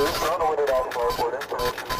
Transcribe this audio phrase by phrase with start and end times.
[0.00, 1.99] 2, runway 8 Alpha, for information.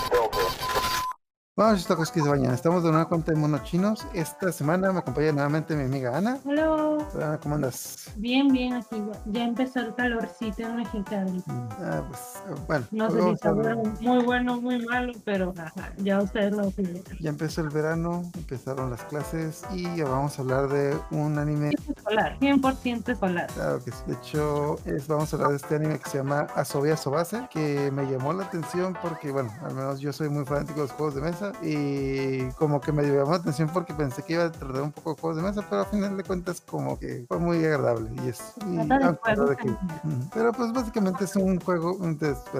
[1.60, 2.54] Vamos, chicos que bañan.
[2.54, 4.06] Estamos de nueva cuenta de monos chinos.
[4.14, 6.38] Esta semana me acompaña nuevamente mi amiga Ana.
[6.46, 7.38] Hola.
[7.42, 8.10] ¿Cómo andas?
[8.16, 11.42] Bien, bien, aquí ya, ya empezó el calorcito en Mexicali.
[11.48, 12.86] Ah, pues, eh, bueno.
[12.92, 17.02] No sé si está muy bueno, muy malo, pero ajá, ya ustedes lo opinen.
[17.20, 21.72] Ya empezó el verano, empezaron las clases y ya vamos a hablar de un anime.
[21.94, 23.48] Escolar, 100% escolar.
[23.52, 23.98] Claro que sí.
[24.06, 27.90] De hecho, es, vamos a hablar de este anime que se llama Asobi Asobase, que
[27.90, 31.16] me llamó la atención porque, bueno, al menos yo soy muy fanático de los juegos
[31.16, 34.82] de mesa y como que me llamó la atención porque pensé que iba a tratar
[34.82, 37.64] un poco de juegos de mesa, pero al final de cuentas como que fue muy
[37.64, 38.40] agradable y es...
[38.66, 39.76] y de que-.
[40.34, 41.98] Pero pues básicamente es un juego,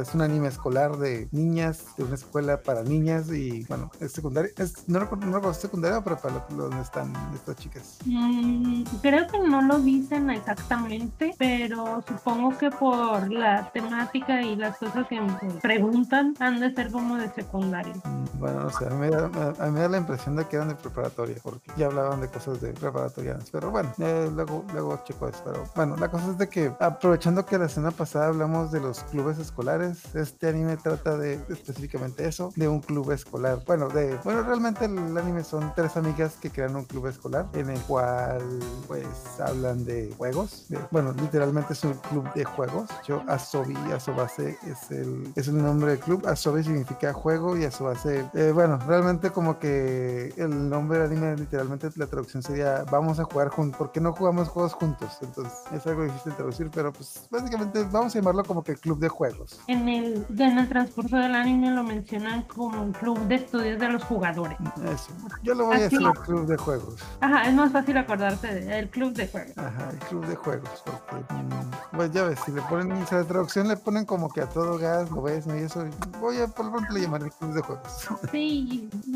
[0.00, 4.50] es un anime escolar de niñas, de una escuela para niñas y bueno, es secundaria,
[4.56, 7.98] es, no recuerdo, no recuerdo secundaria o prepa donde están estas chicas.
[8.04, 14.78] Mm, creo que no lo dicen exactamente, pero supongo que por la temática y las
[14.78, 17.94] cosas que me preguntan han de ser como de secundaria.
[18.04, 19.28] Mm, Bueno, no sé, a mí, me da,
[19.70, 22.72] me da la impresión de que eran de preparatoria, porque ya hablaban de cosas de
[22.72, 25.42] preparatorianas, pero bueno, luego, luego checo eso.
[25.44, 29.00] Pero bueno, la cosa es de que, aprovechando que la semana pasada hablamos de los
[29.04, 33.62] clubes escolares, este anime trata de específicamente eso, de un club escolar.
[33.66, 37.70] Bueno, de, bueno, realmente el anime son tres amigas que crean un club escolar, en
[37.70, 38.42] el cual,
[38.86, 39.06] pues,
[39.40, 40.66] hablan de juegos.
[40.90, 42.88] bueno, literalmente es un club de juegos.
[43.06, 46.26] Yo, Asobi, Asobase es el, es el nombre del club.
[46.26, 51.88] Asobi significa juego y Asobase, eh, bueno, realmente como que el nombre del anime, literalmente
[51.96, 53.78] la traducción sería vamos a jugar juntos.
[53.78, 55.18] ¿Por qué no jugamos juegos juntos?
[55.22, 58.98] Entonces es algo difícil de traducir, pero pues básicamente vamos a llamarlo como que club
[58.98, 59.60] de juegos.
[59.66, 63.88] En el, en el transcurso del anime lo mencionan como un club de estudios de
[63.88, 64.56] los jugadores.
[64.84, 65.12] Eso.
[65.42, 66.96] Yo lo voy a decir club de juegos.
[67.20, 69.56] Ajá, es más fácil acordarse del club de juegos.
[69.58, 73.24] Ajá, el club de juegos, porque mm, pues ya ves, si le ponen, si la
[73.24, 75.56] traducción le ponen como que a todo gas, lo ves, ¿no?
[75.56, 75.84] Y eso,
[76.20, 78.08] voy a por lo pronto le llamaré el club de juegos.
[78.30, 78.49] Sí,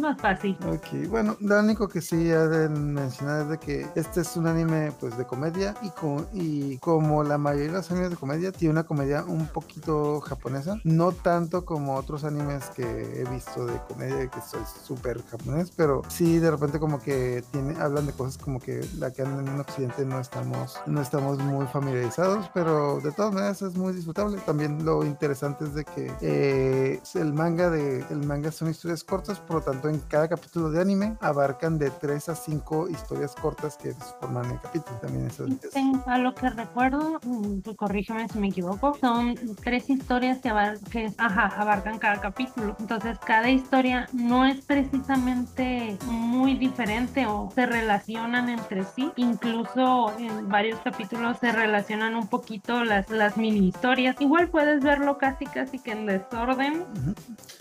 [0.01, 0.57] más fácil.
[0.67, 4.47] Ok, bueno, lo único que sí ha de mencionar es de que este es un
[4.47, 8.53] anime pues de comedia y, co- y como la mayoría de los animes de comedia
[8.53, 13.79] tiene una comedia un poquito japonesa, no tanto como otros animes que he visto de
[13.89, 18.39] comedia que soy súper japonés, pero sí de repente como que tiene, hablan de cosas
[18.39, 23.13] como que la que en en Occidente no estamos, no estamos muy familiarizados, pero de
[23.13, 24.39] todas maneras es muy disfrutable.
[24.47, 29.24] También lo interesante es de que eh, el manga de el manga son historias cortas,
[29.47, 33.77] por lo tanto en cada capítulo de anime abarcan de 3 a 5 historias cortas
[33.77, 34.97] que se forman en capítulo.
[34.99, 35.75] También eso es.
[36.07, 41.11] A lo que recuerdo, mm, corrígeme si me equivoco, son tres historias que, abar- que
[41.19, 42.77] ajá, abarcan cada capítulo.
[42.79, 49.11] Entonces, cada historia no es precisamente muy diferente o se relacionan entre sí.
[49.17, 54.17] Incluso en varios capítulos se relacionan un poquito las, las mini historias.
[54.21, 56.85] Igual puedes verlo casi casi que en desorden.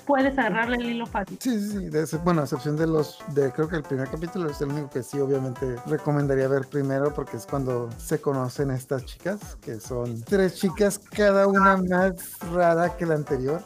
[0.06, 1.38] Puedes agarrarle el hilo fácil.
[1.40, 1.90] Sí, sí, sí.
[1.90, 4.70] de ese- bueno, a excepción de los, de creo que el primer capítulo es el
[4.72, 9.80] único que sí, obviamente recomendaría ver primero porque es cuando se conocen estas chicas, que
[9.80, 12.14] son tres chicas, cada una más
[12.52, 13.64] rara que la anterior.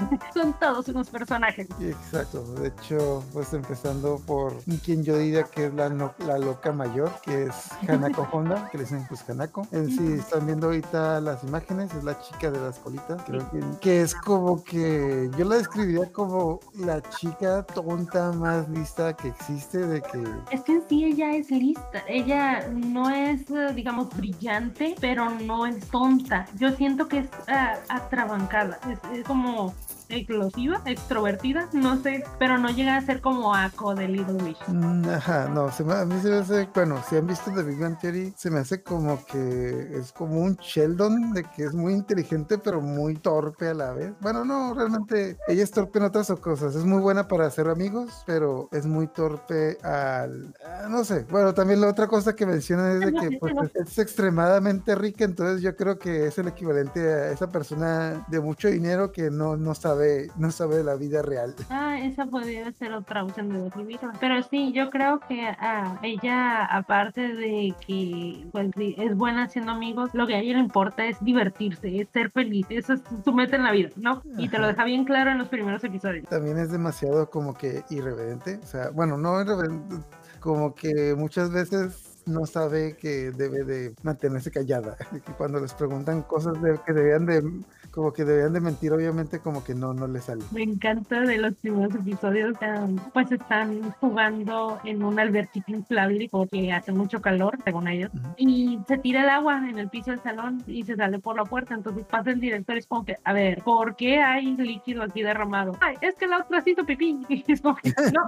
[0.34, 1.68] Son todos unos personajes.
[1.80, 6.72] Exacto, de hecho, pues empezando por quien yo diría que es la, no- la loca
[6.72, 7.54] mayor, que es
[7.88, 9.66] Hanako Honda, que le dicen pues Hanako.
[9.72, 13.60] En sí, están viendo ahorita las imágenes, es la chica de las colitas, creo que,
[13.80, 19.78] que es como que yo la describiría como la chica tonta más lista que existe,
[19.78, 24.94] de que Es que en sí ella es lista, ella no es, eh, digamos, brillante,
[25.00, 26.46] pero no es tonta.
[26.56, 29.74] Yo siento que es ah, atrabancada, es, es como
[30.10, 34.58] explosiva, extrovertida, no sé, pero no llega a ser como Ako de Little Wish.
[34.68, 37.62] Mm, Ajá, no, se me- a mí se me hace, bueno, si han visto The
[37.62, 41.74] Big Bang Theory, se me hace como que es como un Sheldon, de que es
[41.74, 44.12] muy inteligente pero muy torpe a la vez.
[44.20, 48.22] Bueno, no, realmente ella es torpe en otras cosas, es muy buena para hacer amigos,
[48.26, 52.92] pero es muy torpe al, ah, no sé, bueno, también la otra cosa que menciona
[52.92, 57.00] es de que pues, es, es extremadamente rica, entonces yo creo que es el equivalente
[57.00, 59.99] a esa persona de mucho dinero que no, no sabe,
[60.36, 61.54] no sabe de la vida real.
[61.70, 64.12] Ah, esa podría ser otra opción de describirla.
[64.20, 70.10] Pero sí, yo creo que ah, ella, aparte de que pues, es buena haciendo amigos,
[70.12, 73.56] lo que a ella le importa es divertirse, es ser feliz, eso es su meta
[73.56, 74.22] en la vida, ¿no?
[74.38, 74.72] Y te lo Ajá.
[74.72, 76.26] deja bien claro en los primeros episodios.
[76.28, 78.58] también es demasiado como que irreverente.
[78.62, 79.96] O sea, bueno, no irreverente,
[80.40, 84.96] como que muchas veces no sabe que debe de mantenerse callada.
[85.38, 87.42] Cuando les preguntan cosas de- que deberían de
[87.90, 90.44] como que debían de mentir, obviamente como que no, no le sale.
[90.52, 96.72] Me encanta de los primeros episodios, um, pues están jugando en un alberquito inflable porque
[96.72, 100.62] hace mucho calor, según ellos, y se tira el agua en el piso del salón
[100.68, 103.32] y se sale por la puerta, entonces pasa el director y es como que, a
[103.32, 105.72] ver, ¿por qué hay líquido aquí derramado?
[105.80, 107.18] Ay, es que la otra hizo pipí.
[107.28, 108.22] Y es como que, no.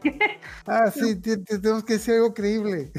[0.66, 2.92] Ah, sí, te- te- tenemos que decir algo creíble.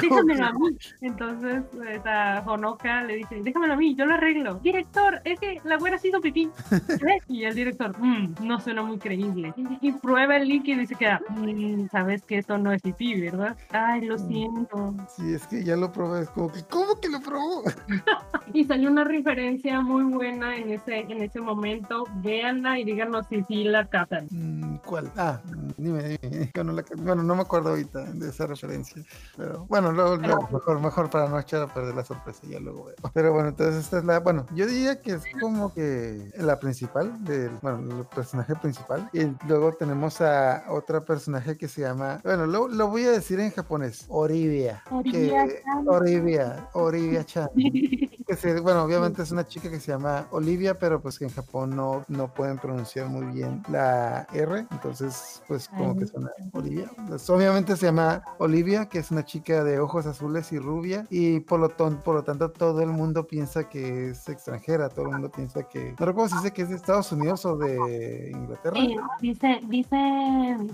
[0.00, 0.76] Déjamelo a mí.
[1.00, 4.54] Entonces, esta Honoka le dice, déjamelo a mí, yo lo arreglo.
[4.60, 6.50] Director, es que la güera ha sido pipí.
[6.70, 7.18] ¿Qué?
[7.28, 9.54] Y el director, "Mm, no suena muy creíble.
[9.80, 13.56] Y, prueba el líquido y se queda, "Mm, sabes que esto no es pipí, ¿verdad?
[13.70, 14.94] Ay, lo siento.
[15.16, 17.62] Sí, es que ya lo probé, es como que, ¿cómo que lo probó?
[18.54, 22.04] Y salió una referencia muy buena en ese, en ese momento.
[22.16, 24.26] Véanla y díganos si sí la captan.
[24.30, 25.10] Mm, ¿Cuál?
[25.16, 26.50] Ah, mm, dime, dime.
[26.54, 29.02] La- bueno, no me acuerdo ahorita de esa referencia.
[29.36, 32.84] Pero bueno, luego, luego, mejor, mejor para no echar a perder la sorpresa, ya luego
[32.84, 32.96] veo.
[33.12, 37.24] Pero bueno, entonces esta es la, bueno, yo diría que es como que la principal,
[37.24, 39.08] del, bueno, el personaje principal.
[39.12, 43.40] Y luego tenemos a otra personaje que se llama, bueno, lo, lo voy a decir
[43.40, 44.82] en japonés, Oribia.
[44.90, 45.88] Oribia-chan.
[45.88, 47.48] Oribia, Oribia-chan.
[48.34, 51.30] que se- bueno, obviamente es una chica que se llama Olivia, pero pues que en
[51.30, 56.90] Japón no, no pueden pronunciar muy bien la R, entonces pues como que suena Olivia.
[57.08, 61.40] Pues, obviamente se llama Olivia, que es una chica de ojos azules y rubia, y
[61.40, 65.12] por lo, ton- por lo tanto todo el mundo piensa que es extranjera, todo el
[65.12, 68.76] mundo piensa que, no recuerdo si dice que es de Estados Unidos o de Inglaterra.
[68.76, 69.96] Sí, dice, dice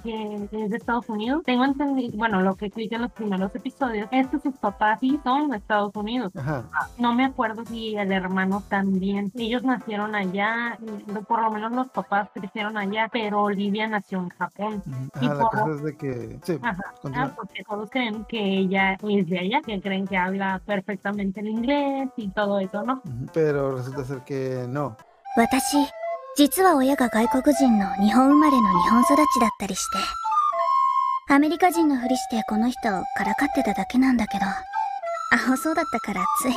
[0.02, 1.42] que es de Estados Unidos.
[1.44, 5.18] Tengo entendido, bueno, lo que explica en los primeros episodios es que sus papás sí
[5.24, 6.32] son de Estados Unidos.
[6.36, 6.64] Ajá.
[6.98, 9.31] No me acuerdo si el hermano también.
[9.35, 14.29] Ellos nacieron allá, y por lo menos los papás crecieron allá, pero Olivia nació en
[14.29, 14.83] Japón.
[14.85, 16.77] ujú, Y Ajá, la por- cosa es de que, sí, Ajá.
[17.01, 17.25] continúa.
[17.27, 21.47] Ah, porque todos creen que ella es de allá, que creen que habla perfectamente el
[21.47, 23.01] inglés y todo eso, ¿no?
[23.05, 24.95] Ujú, pero resulta ser que no.
[25.35, 25.87] 私
[26.37, 29.97] 実は親が外国人の日本生まれの日本育ちだったりして
[31.33, 36.53] アメリカ人のふりしてこの人からかってただけなんだけどアホそうだったからつい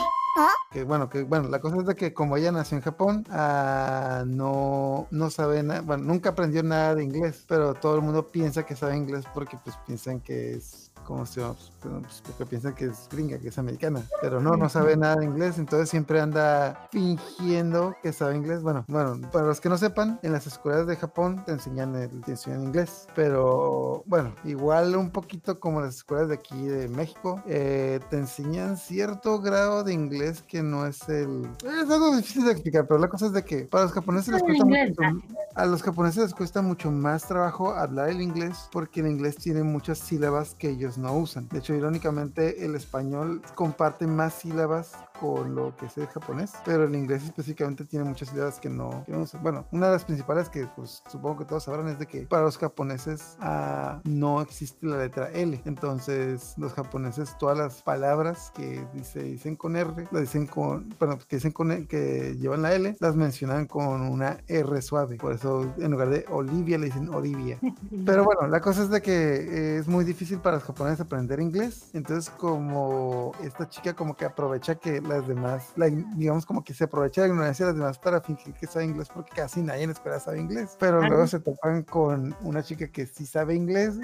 [0.71, 4.23] Que bueno, que bueno, la cosa es de que como ella nació en Japón, ah,
[4.25, 8.65] no, no sabe nada, bueno, nunca aprendió nada de inglés, pero todo el mundo piensa
[8.65, 11.55] que sabe inglés porque pues piensan que es, ¿cómo se llama?
[11.81, 15.17] Pues, pues, porque piensan que es gringa, que es americana, pero no, no sabe nada
[15.17, 18.61] de inglés, entonces siempre anda fingiendo que sabe inglés.
[18.61, 21.91] Bueno, bueno, para los que no sepan, en las escuelas de Japón te enseñan,
[22.23, 27.43] te enseñan inglés, pero bueno, igual un poquito como las escuelas de aquí de México,
[27.45, 31.49] eh, te enseñan cierto grado de inglés que no es el...
[31.63, 34.43] Es algo difícil de explicar, pero la cosa es de que para los japoneses les
[34.43, 35.23] cuesta inglés, mucho,
[35.55, 39.63] a los japoneses les cuesta mucho más trabajo hablar el inglés porque el inglés tiene
[39.63, 41.47] muchas sílabas que ellos no usan.
[41.49, 46.95] De hecho, irónicamente, el español comparte más sílabas con lo que el japonés, pero el
[46.95, 49.43] inglés específicamente tiene muchas sílabas que no, que no usan.
[49.43, 52.41] Bueno, una de las principales que pues supongo que todos sabrán es de que para
[52.41, 55.61] los japoneses ah, no existe la letra L.
[55.65, 61.19] Entonces, los japoneses todas las palabras que dice, dicen con R, las dicen con, perdón,
[61.27, 65.17] que dicen con E- que llevan la L, las mencionan con una R suave.
[65.17, 67.59] Por eso en lugar de Olivia le dicen Olivia.
[68.05, 71.39] Pero bueno, la cosa es de que eh, es muy difícil para los japoneses aprender
[71.39, 71.91] inglés.
[71.93, 76.83] Entonces, como esta chica como que aprovecha que las demás, la- digamos como que se
[76.85, 79.91] aprovecha la ignorancia de las demás para fingir que sabe inglés porque casi nadie en
[79.91, 80.75] escuela sabe inglés.
[80.79, 81.07] Pero Ajá.
[81.09, 83.95] luego se topan con una chica que sí sabe inglés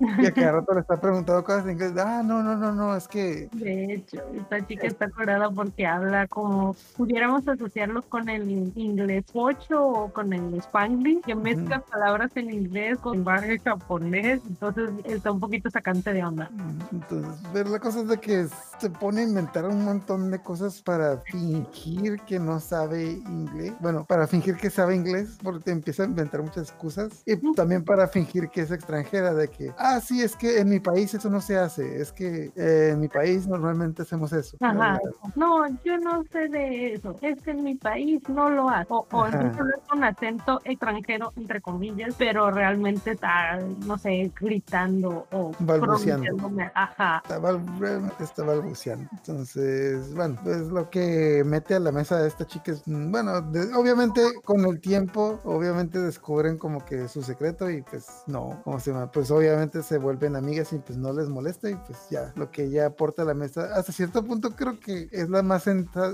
[0.00, 1.92] y a cada rato le está preguntando cosas en inglés.
[1.98, 3.48] Ah, no, no, no, no, es que...
[3.52, 9.86] De hecho, esta chica está curada porque habla como pudiéramos asociarlo con el inglés pocho
[9.86, 15.40] o con el spanglish, que mezcla palabras en inglés con lenguaje japonés, entonces está un
[15.40, 16.50] poquito sacante de onda.
[16.92, 18.46] Entonces, pero la cosa es de que
[18.78, 23.72] se pone a inventar un montón de cosas para fingir que no sabe inglés.
[23.80, 27.22] Bueno, para fingir que sabe inglés, porque empieza a inventar muchas excusas.
[27.24, 30.80] Y también para fingir que es extranjera, de que, ah, sí, es que en mi
[30.80, 32.00] país eso no se hace.
[32.00, 34.56] Es que eh, en mi país normalmente hacemos eso.
[34.60, 34.98] Ajá.
[35.36, 37.14] No, yo no sé de eso.
[37.20, 38.86] Es que en mi país no lo hace.
[38.90, 45.52] O, o hablar con acento extranjero, entre comillas, pero realmente está, no sé, gritando o
[45.60, 46.50] Balbuceando.
[46.74, 47.20] Ajá.
[47.24, 49.08] Está bal- está balbuceando.
[49.12, 53.72] Entonces, bueno, pues lo que mete a la mesa de esta chica es, bueno, de-
[53.74, 58.92] obviamente con el tiempo, obviamente descubren como que su secreto y pues no, ¿cómo se
[58.92, 59.10] llama?
[59.10, 62.64] Pues obviamente se vuelven amigas y pues no les molesta y pues ya, lo que
[62.64, 65.66] ella aporta a la mesa, hasta cierto punto creo que es la más,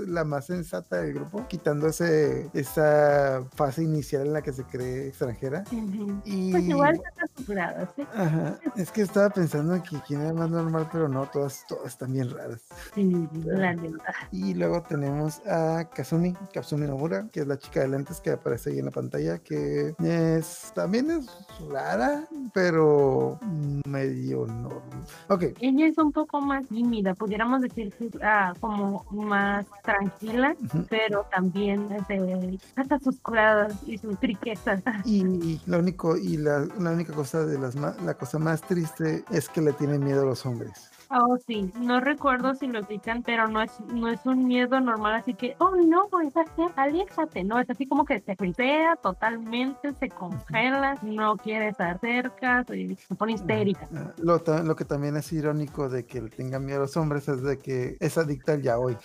[0.07, 5.07] la más sensata del grupo, quitando ese, esa fase inicial en la que se cree
[5.07, 5.63] extranjera.
[6.25, 6.51] y...
[6.51, 8.07] Pues igual está ¿sí?
[8.13, 12.13] Ajá, es que estaba pensando que quién era más normal, pero no, todas, todas están
[12.13, 12.61] bien raras.
[12.93, 13.75] Sí, la
[14.31, 18.71] Y luego tenemos a Kazumi, Kazumi Nomura, que es la chica de lentes que aparece
[18.71, 21.27] ahí en la pantalla, que es también es
[21.69, 23.39] rara, pero
[23.85, 25.05] medio normal.
[25.27, 25.43] Ok.
[25.59, 30.55] Ella es un poco más tímida, pudiéramos decir que ah, como más tranquila,
[30.89, 34.83] pero también de, hasta sus curadas y sus riquezas.
[35.05, 39.49] Y, lo único, y la, la única cosa de las la cosa más triste es
[39.49, 40.90] que le tiene miedo a los hombres.
[41.13, 45.15] Oh, sí, no recuerdo si lo explican, pero no es, no es un miedo normal,
[45.15, 49.93] así que, oh no, es así, aléjate, no, es así como que se frisea totalmente,
[49.99, 53.89] se congela, no quiere estar cerca, se, pone histérica.
[53.93, 57.27] Ah, lo, lo, que también es irónico de que le tengan miedo a los hombres
[57.27, 58.95] es de que es adicta al yaoi.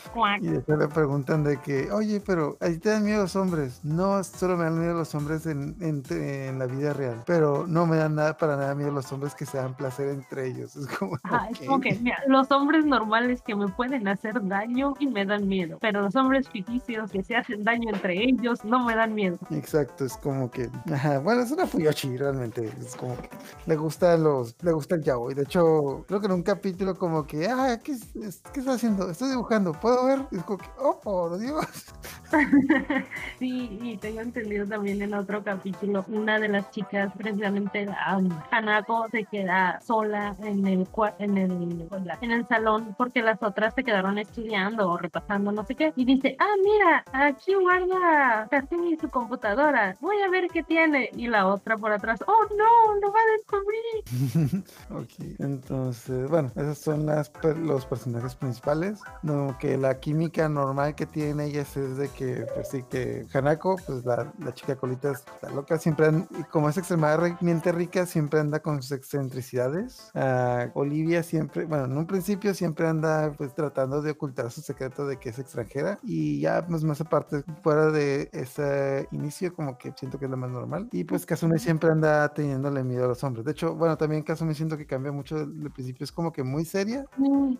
[0.40, 3.84] Y después le preguntan de que, oye, pero ahí te dan miedo los hombres.
[3.84, 7.84] No, solo me dan miedo los hombres en, en, en, la vida real, pero no
[7.84, 10.76] me dan nada para nada miedo los hombres que se dan placer entre ellos.
[10.76, 11.16] Es como,
[11.50, 11.95] es como que
[12.26, 16.48] los hombres normales que me pueden hacer daño y me dan miedo, pero los hombres
[16.48, 19.38] ficticios que se hacen daño entre ellos no me dan miedo.
[19.50, 20.68] Exacto, es como que,
[21.22, 23.28] bueno, es una Fuyoshi realmente, es como que
[23.66, 25.34] le gusta los, le gusta el yaoi.
[25.34, 27.96] De hecho, creo que en un capítulo como que, ah, ¿qué,
[28.52, 29.10] qué está haciendo?
[29.10, 30.20] Estoy dibujando, ¿puedo ver?
[30.30, 31.66] Y es como que, oh, por Dios.
[33.38, 37.88] sí, y tengo entendido también en otro capítulo, una de las chicas, precisamente
[38.50, 40.88] Hanako, se queda sola en el,
[41.18, 41.85] en el
[42.20, 45.92] en el salón porque las otras se quedaron estudiando o repasando no sé qué.
[45.96, 51.28] Y dice, ah, mira, aquí guarda Cassini su computadora, voy a ver qué tiene y
[51.28, 54.64] la otra por atrás, oh no, lo va a descubrir.
[54.90, 61.06] ok, entonces, bueno, esos son las, los personajes principales, no, que la química normal que
[61.06, 65.50] tienen ellas es de que, pues sí, que Hanako, pues la, la chica colita está
[65.50, 66.10] loca, siempre,
[66.50, 70.10] como es extremadamente rica, siempre anda con sus excentricidades.
[70.14, 75.06] Uh, Olivia siempre, bueno, en un principio siempre anda pues tratando de ocultar su secreto
[75.06, 79.92] de que es extranjera y ya pues más aparte fuera de ese inicio como que
[79.96, 83.22] siento que es lo más normal y pues Kazumi siempre anda teniéndole miedo a los
[83.24, 83.44] hombres.
[83.44, 86.64] De hecho, bueno, también Kazumi siento que cambia mucho del principio, es como que muy
[86.64, 87.58] seria y muy...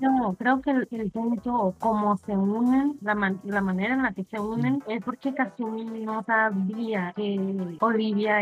[0.00, 4.38] No, creo que el, punto como se unen, la, la manera en la que se
[4.38, 8.40] unen es porque Kazumi no sabía que Olivia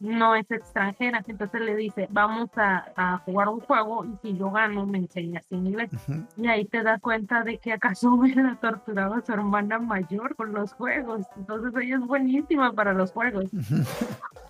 [0.00, 4.50] no es extranjera, entonces le dice, vamos a, a jugar un juego y si yo
[4.50, 5.90] gano me enseñas inglés.
[6.36, 10.52] Y ahí te das cuenta de que acaso me la torturaba su hermana mayor con
[10.52, 11.26] los juegos.
[11.36, 13.50] Entonces ella es buenísima para los juegos.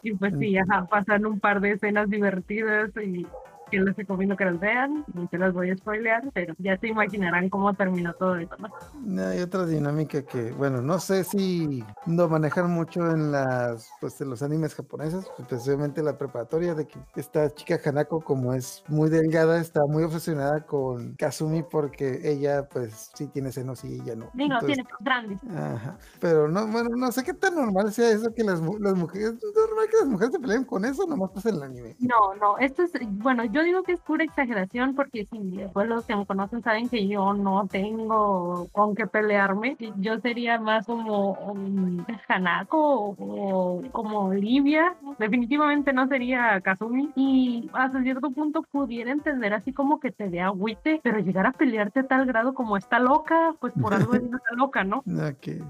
[0.02, 3.26] y pues sí, ajá, pasan un par de escenas divertidas y
[3.70, 6.88] que les recomiendo que las vean, no se las voy a spoilear, pero ya se
[6.88, 9.22] imaginarán cómo terminó todo esto, ¿no?
[9.22, 14.30] Hay otra dinámica que, bueno, no sé si no manejan mucho en las, pues en
[14.30, 19.60] los animes japoneses, especialmente la preparatoria, de que esta chica Hanako, como es muy delgada,
[19.60, 24.30] está muy obsesionada con Kazumi porque ella, pues, sí tiene senos y ella no.
[24.34, 25.40] Digo, tiene grandes.
[25.44, 25.98] Ajá.
[26.20, 29.54] Pero no, bueno, no sé qué tan normal sea eso que las, las mujeres, es
[29.54, 31.96] normal que las mujeres se peleen con eso, nomás pasa en el anime.
[31.98, 36.04] No, no, esto es, bueno, yo digo que es pura exageración porque si después los
[36.04, 39.76] que me conocen saben que yo no tengo con qué pelearme.
[39.98, 44.96] Yo sería más como un Hanako o como Olivia.
[45.18, 47.12] Definitivamente no sería Kazumi.
[47.14, 51.52] Y hasta cierto punto pudiera entender así como que te dé agüite, pero llegar a
[51.52, 55.02] pelearte a tal grado como está loca, pues por algo es está loca, ¿no?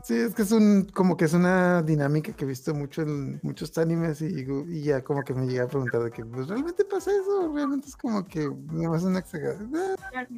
[0.02, 3.40] Sí, es que es un, como que es una dinámica que he visto mucho en
[3.42, 6.84] muchos animes y, y ya como que me llega a preguntar de que, pues realmente
[6.84, 9.72] pasa eso, realmente es como que me vas una exageración.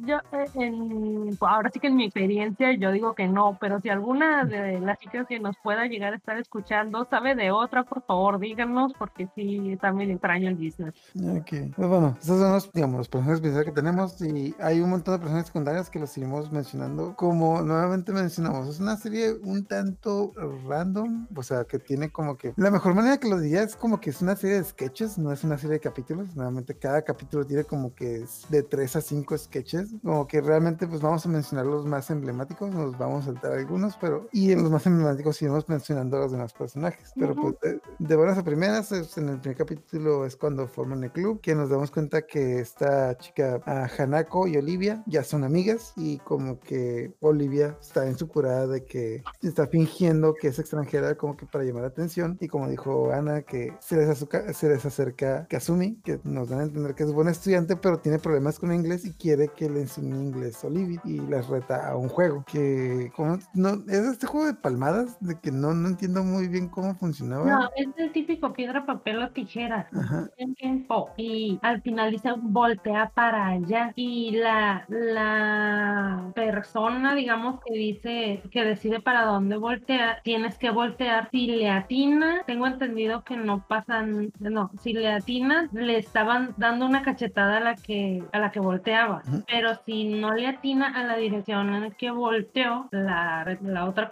[0.05, 3.89] Yo, eh, en, ahora sí que en mi experiencia yo digo que no, pero si
[3.89, 8.03] alguna de las chicas que nos pueda llegar a estar escuchando sabe de otra, por
[8.03, 10.93] favor díganos, porque sí muy extraño el business.
[11.15, 14.89] Ok, pues bueno, esos son los, digamos, los personajes principales que tenemos y hay un
[14.89, 17.15] montón de personajes secundarias que los seguimos mencionando.
[17.15, 20.31] Como nuevamente mencionamos, es una serie un tanto
[20.67, 23.99] random, o sea, que tiene como que la mejor manera que lo diría es como
[23.99, 26.35] que es una serie de sketches, no es una serie de capítulos.
[26.35, 30.87] Nuevamente, cada capítulo capítulo tiene como que de 3 a 5 sketches, como que realmente
[30.87, 34.63] pues vamos a mencionar los más emblemáticos, nos vamos a saltar algunos, pero y en
[34.63, 37.55] los más emblemáticos iremos mencionando a los demás personajes, pero pues
[37.99, 41.69] de, buenas a primeras, en el primer capítulo es cuando forman el club, que nos
[41.69, 47.77] damos cuenta que esta chica Hanako y Olivia ya son amigas y como que Olivia
[47.79, 51.83] está en su curada de que está fingiendo que es extranjera como que para llamar
[51.83, 54.25] la atención y como dijo Ana que se les,
[54.57, 58.17] se les acerca Kazumi, que nos dan a entender que es buen estudiante pero tiene
[58.17, 62.07] problemas con inglés y quiere que le enseñe inglés Olivia y las reta a un
[62.07, 66.47] juego que como no es este juego de palmadas de que no, no entiendo muy
[66.47, 67.45] bien cómo funcionaba.
[67.45, 69.89] No, es el típico piedra, papel o tijera.
[71.17, 78.63] Y al final dice voltea para allá y la, la persona, digamos, que dice que
[78.63, 81.29] decide para dónde voltear, tienes que voltear.
[81.31, 86.85] Si le atina, tengo entendido que no pasan, no, si le atina, le estaban dando
[86.85, 89.21] una cachetada a la que, a la que volteaba.
[89.47, 94.09] Pero si no le atina a la dirección en la que volteó, la, la, otra,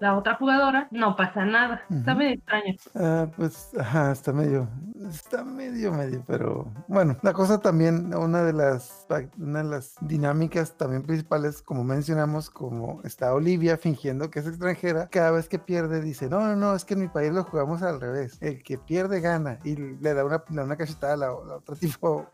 [0.00, 1.82] la otra jugadora, no pasa nada.
[1.90, 2.74] Está medio extraño.
[2.94, 4.68] Ah, pues, ajá, está medio,
[5.08, 9.06] está medio, medio, pero bueno, la cosa también, una de las,
[9.38, 15.08] una de las dinámicas también principales, como mencionamos, como está Olivia fingiendo que es extranjera,
[15.08, 17.82] cada vez que pierde dice, no, no, no, es que en mi país lo jugamos
[17.82, 21.76] al revés, el que pierde gana y le da una, una cachetada a la, otra
[21.76, 22.26] tipo,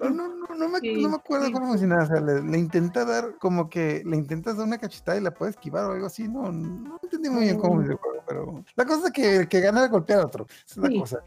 [0.00, 3.36] no, no, no, no, me, no me acuerdo cómo funciona, o sea, le, intenta dar
[3.38, 6.50] como que le intentas dar una cachetada y la puede esquivar o algo así, no,
[6.50, 9.60] no entendí muy bien cómo es el juego, pero la cosa es que el que
[9.60, 11.22] gana golpear a otro, es la cosa,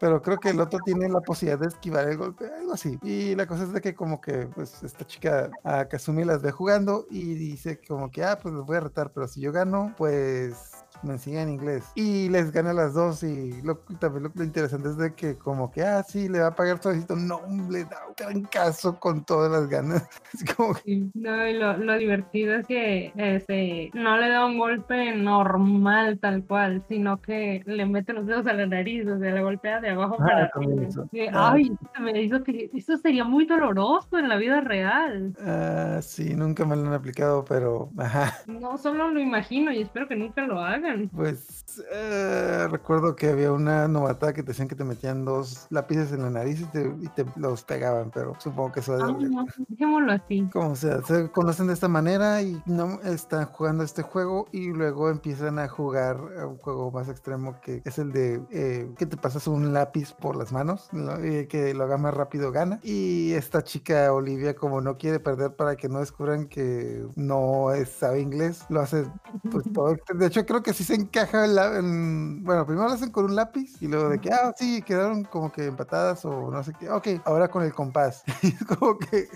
[0.00, 3.36] pero creo que el otro tiene la posibilidad de esquivar el golpe, algo así, y
[3.36, 7.06] la cosa es de que como que pues esta chica a Kazumi las ve jugando
[7.10, 10.84] y dice como que, ah, pues los voy a retar, pero si yo gano, pues
[11.02, 11.90] me enseñan inglés.
[11.94, 15.82] Y les gana las dos y lo, también lo, interesante es de que como que,
[15.82, 17.16] ah, sí, le va a pagar suavecito.
[17.16, 17.40] No,
[17.70, 20.08] le da un gran caso con todas las ganas.
[20.34, 20.74] Es como
[21.14, 26.44] No, y lo, lo, divertido es que este, no le da un golpe normal tal
[26.44, 29.90] cual, sino que le mete los dedos a la nariz, o sea, le golpea de
[29.90, 30.88] abajo ah, para arriba.
[31.32, 31.52] Ah.
[31.54, 35.34] Ay, me hizo que eso sería muy doloroso en la vida real.
[35.40, 38.34] Ah, sí, nunca me lo han aplicado, pero ajá.
[38.46, 40.87] No, solo lo imagino y espero que nunca lo haga.
[41.14, 46.12] Pues eh, recuerdo que había una novata que te decían que te metían dos lápices
[46.12, 49.02] en la nariz y te, los pegaban, pero supongo que eso es.
[49.02, 50.48] Ah, dejémoslo así.
[50.52, 55.10] Como sea, se conocen de esta manera y no están jugando este juego y luego
[55.10, 59.46] empiezan a jugar un juego más extremo que es el de eh, que te pasas
[59.46, 60.88] un lápiz por las manos,
[61.22, 62.80] y que lo haga más rápido gana.
[62.82, 67.68] Y esta chica Olivia, como no quiere perder para que no descubran que no
[67.98, 69.04] sabe inglés, lo hace
[69.50, 69.96] pues todo.
[70.14, 73.80] De hecho, creo que si se encaja en, bueno, primero lo hacen con un lápiz
[73.80, 76.88] y luego de que, ah, sí, quedaron como que empatadas o no sé qué.
[76.90, 78.24] Ok, ahora con el compás.
[78.78, 79.28] como que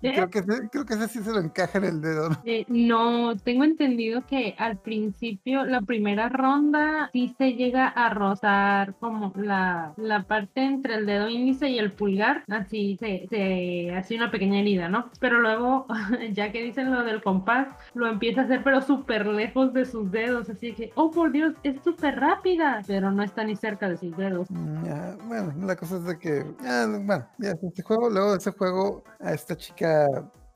[0.00, 2.30] creo que, creo que ese sí se lo encaja en el dedo.
[2.68, 3.36] ¿no?
[3.36, 9.92] tengo entendido que al principio, la primera ronda, sí se llega a rozar como la,
[9.96, 14.60] la parte entre el dedo índice y el pulgar, así se, se hace una pequeña
[14.60, 15.10] herida, ¿no?
[15.20, 15.86] Pero luego,
[16.32, 20.10] ya que dicen lo del compás, lo empieza a hacer pero súper lejos de sus
[20.10, 23.96] dedos, así que oh por Dios, es súper rápida, pero no está ni cerca de
[23.96, 24.50] sus dedos.
[24.50, 29.04] Mm, bueno, la cosa es de que, bueno, ya, este juego, luego de ese juego,
[29.20, 30.06] a esta chica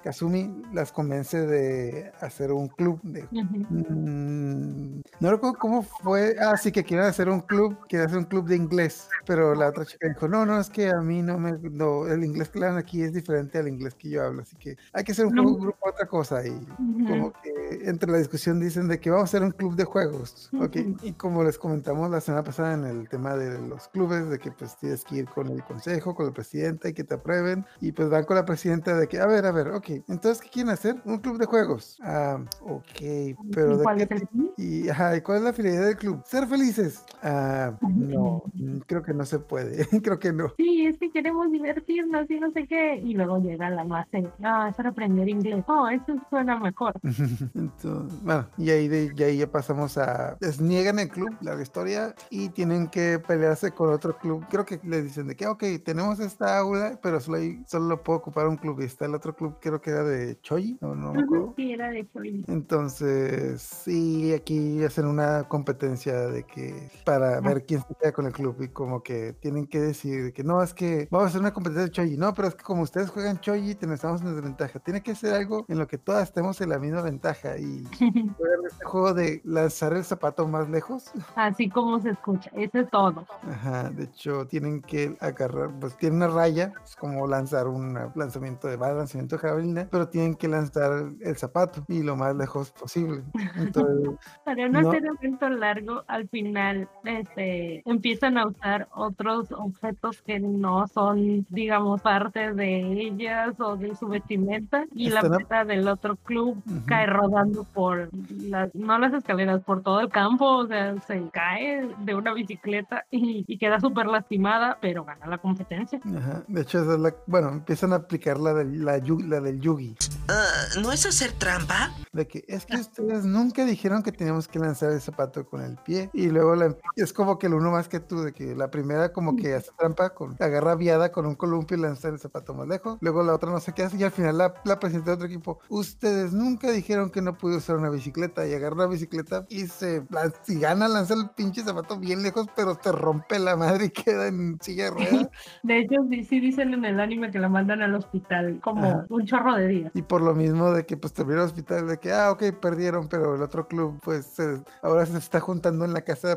[0.03, 3.23] Kazumi las convence de hacer un club de...
[3.31, 6.37] Mm, no recuerdo cómo fue.
[6.41, 9.09] Ah, sí, que quieren hacer un club, quieren hacer un club de inglés.
[9.27, 11.51] Pero la otra chica dijo, no, no, es que a mí no me...
[11.51, 14.43] el inglés que dan aquí es diferente al inglés que yo hablo.
[14.43, 16.47] Así que hay que hacer un, club, grupo, otra cosa.
[16.47, 16.67] Y
[17.07, 17.53] como que
[17.85, 20.51] entre la discusión dicen de que vamos a hacer un club de juegos.
[20.61, 20.95] okay.
[21.03, 24.51] Y como les comentamos la semana pasada en el tema de los clubes, de que
[24.51, 27.65] pues tienes que ir con el consejo, con el presidente y que te aprueben.
[27.81, 30.49] Y pues van con la presidenta de que, a ver, a ver, ok, entonces, ¿qué
[30.49, 30.97] quieren hacer?
[31.05, 31.99] Un club de juegos.
[32.03, 34.29] Ah, ok, pero ¿de qué?
[34.57, 36.23] Y, ajá, ¿y cuál es la finalidad del club?
[36.25, 37.05] Ser felices.
[37.23, 40.53] Ah, no, mm, creo que no se puede, creo que no.
[40.57, 42.97] Sí, es que queremos divertirnos y no sé qué.
[42.97, 45.65] Y luego llega la base, ah, es para aprender inglés.
[45.69, 46.93] Oh, eso suena mejor.
[47.55, 51.61] Entonces, bueno, y ahí, de, y ahí ya pasamos a, les niegan el club, la
[51.61, 54.45] historia, y tienen que pelearse con otro club.
[54.51, 58.19] Creo que les dicen de que, ok, tenemos esta aula, pero solo, solo lo puedo
[58.19, 61.13] ocupar un club y está el otro club, creo que era de Choji, no, no
[61.13, 61.55] me acuerdo.
[61.57, 62.45] Sí, era de Choji.
[62.49, 68.33] Entonces, sí, aquí hacen una competencia de que para ver quién se queda con el
[68.33, 71.53] club y como que tienen que decir que no, es que vamos a hacer una
[71.53, 72.17] competencia de Choji.
[72.17, 74.79] No, pero es que como ustedes juegan Choji, estamos en desventaja.
[74.79, 77.85] Tiene que ser algo en lo que todas estemos en la misma ventaja y
[78.39, 81.13] jugar este juego de lanzar el zapato más lejos.
[81.35, 83.27] Así como se escucha, eso es todo.
[83.43, 88.69] Ajá, de hecho, tienen que agarrar, pues tiene una raya, es como lanzar un lanzamiento
[88.69, 92.71] de bala, lanzamiento de jabalina, pero tienen que lanzar el zapato y lo más lejos
[92.71, 93.23] posible.
[93.57, 100.41] Entonces, Para no, hacer evento largo, al final este, empiezan a usar otros objetos que
[100.41, 106.17] no son, digamos, parte de ellas o de su vestimenta y la meta del otro
[106.17, 108.11] club cae rodando por
[108.41, 113.07] las, no las escaleras, por todo el campo, o sea, se cae de una bicicleta
[113.11, 116.01] y, queda súper lastimada, pero gana la competencia.
[116.05, 116.43] Ajá.
[116.49, 119.95] De hecho, es la, bueno, empiezan a aplicar la, de, la, la del yugi.
[120.29, 121.95] Uh, ¿No es hacer trampa?
[122.13, 125.77] De que es que ustedes nunca dijeron que teníamos que lanzar el zapato con el
[125.77, 128.71] pie y luego la, es como que el uno más que tú, de que la
[128.71, 132.55] primera como que hace trampa, con, agarra viada con un columpio y lanza el zapato
[132.55, 135.13] más lejos, luego la otra no sé qué hace y al final la, la presidenta
[135.13, 138.87] de otro equipo, ustedes nunca dijeron que no pude usar una bicicleta y agarra la
[138.87, 140.03] bicicleta y se
[140.43, 144.29] si gana lanza el pinche zapato bien lejos, pero te rompe la madre y queda
[144.29, 145.29] en silla de ruedas.
[145.63, 145.97] De hecho,
[146.29, 149.93] sí, dicen en el anime que la mandan al hospital como un chorro de días.
[149.95, 153.09] Y por lo mismo de que pues terminó el hospital, de que, ah, ok, perdieron,
[153.09, 154.37] pero el otro club pues
[154.83, 156.37] ahora se está juntando en la casa de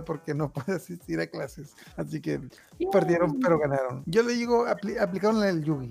[0.00, 1.74] presidenta porque no puede asistir a clases.
[1.96, 2.40] Así que
[2.92, 4.02] perdieron, pero ganaron.
[4.06, 5.90] Yo le digo, aplicaron el Yugi.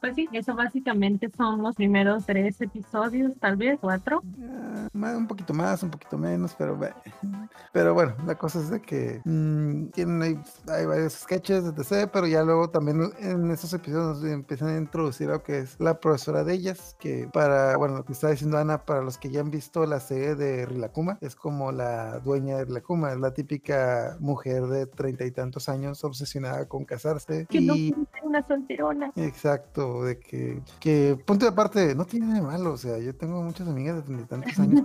[0.00, 4.22] Pues sí, eso básicamente son los primeros tres episodios, tal vez cuatro.
[4.40, 6.78] Ah, un poquito más, un poquito menos, pero,
[7.72, 12.26] pero bueno, la cosa es de que mmm, tienen, hay, hay, varios sketches, etc., pero
[12.26, 16.54] ya luego también en esos episodios empiezan a introducir lo que es la profesora de
[16.54, 19.86] ellas, que para, bueno, lo que está diciendo Ana, para los que ya han visto
[19.86, 24.86] la serie de Rilakuma, es como la dueña de Rilakuma, es la típica mujer de
[24.86, 27.46] treinta y tantos años obsesionada con casarse.
[27.48, 27.66] Que y...
[27.66, 29.12] no una solterona.
[29.16, 33.42] Exacto, de que, que, punto de parte, no tiene de malo, o sea, yo tengo
[33.42, 34.84] muchas amigas de tantos años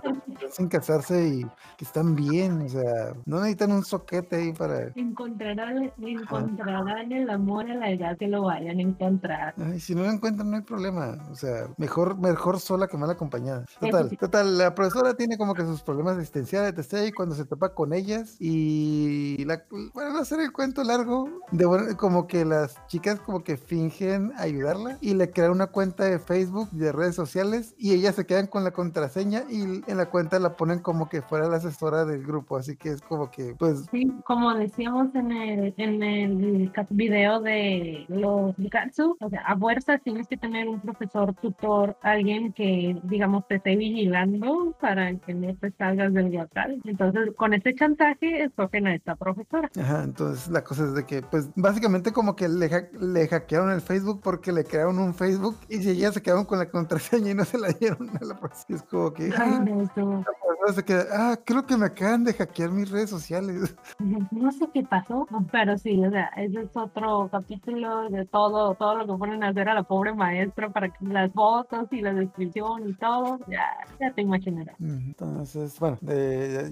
[0.51, 1.43] sin casarse y
[1.77, 4.91] que están bien, o sea, no necesitan un soquete ahí para...
[4.95, 9.53] Encontrarán, encontrarán el amor a la edad que lo vayan a encontrar.
[9.57, 13.09] Ay, si no lo encuentran, no hay problema, o sea, mejor, mejor sola que mal
[13.09, 13.65] acompañada.
[13.79, 16.73] Total, total, la profesora tiene como que sus problemas existenciales,
[17.07, 21.95] y cuando se topa con ellas y la, bueno, no hacer el cuento largo, de
[21.97, 26.69] como que las chicas como que fingen ayudarla y le crean una cuenta de Facebook,
[26.71, 30.55] de redes sociales y ellas se quedan con la contraseña y en la cuenta la
[30.55, 33.85] ponen como que fuera la asesora del grupo, así que es como que, pues...
[33.91, 40.01] Sí, como decíamos en el, en el video de los Bikatsu, o sea, a fuerzas
[40.03, 45.55] tienes que tener un profesor, tutor, alguien que, digamos, te esté vigilando para que no
[45.55, 46.81] te salgas del local.
[46.85, 49.69] Entonces, con este chantaje, escogen a esta profesora.
[49.79, 53.81] Ajá, entonces la cosa es de que, pues, básicamente como que le, le hackearon el
[53.81, 57.45] Facebook porque le crearon un Facebook y ellas se quedaron con la contraseña y no
[57.45, 58.75] se la dieron a la profesora.
[58.75, 59.31] Es como que...
[59.37, 63.75] Ay, no, se queda, ah, creo que me acaban de hackear mis redes sociales.
[64.31, 68.97] No sé qué pasó, pero sí, o sea, ese es otro capítulo de todo, todo
[68.97, 72.13] lo que ponen a hacer a la pobre maestra para que las fotos y la
[72.13, 73.65] descripción y todo, ya,
[73.99, 74.75] ya te imaginarás.
[74.79, 75.97] Entonces, bueno,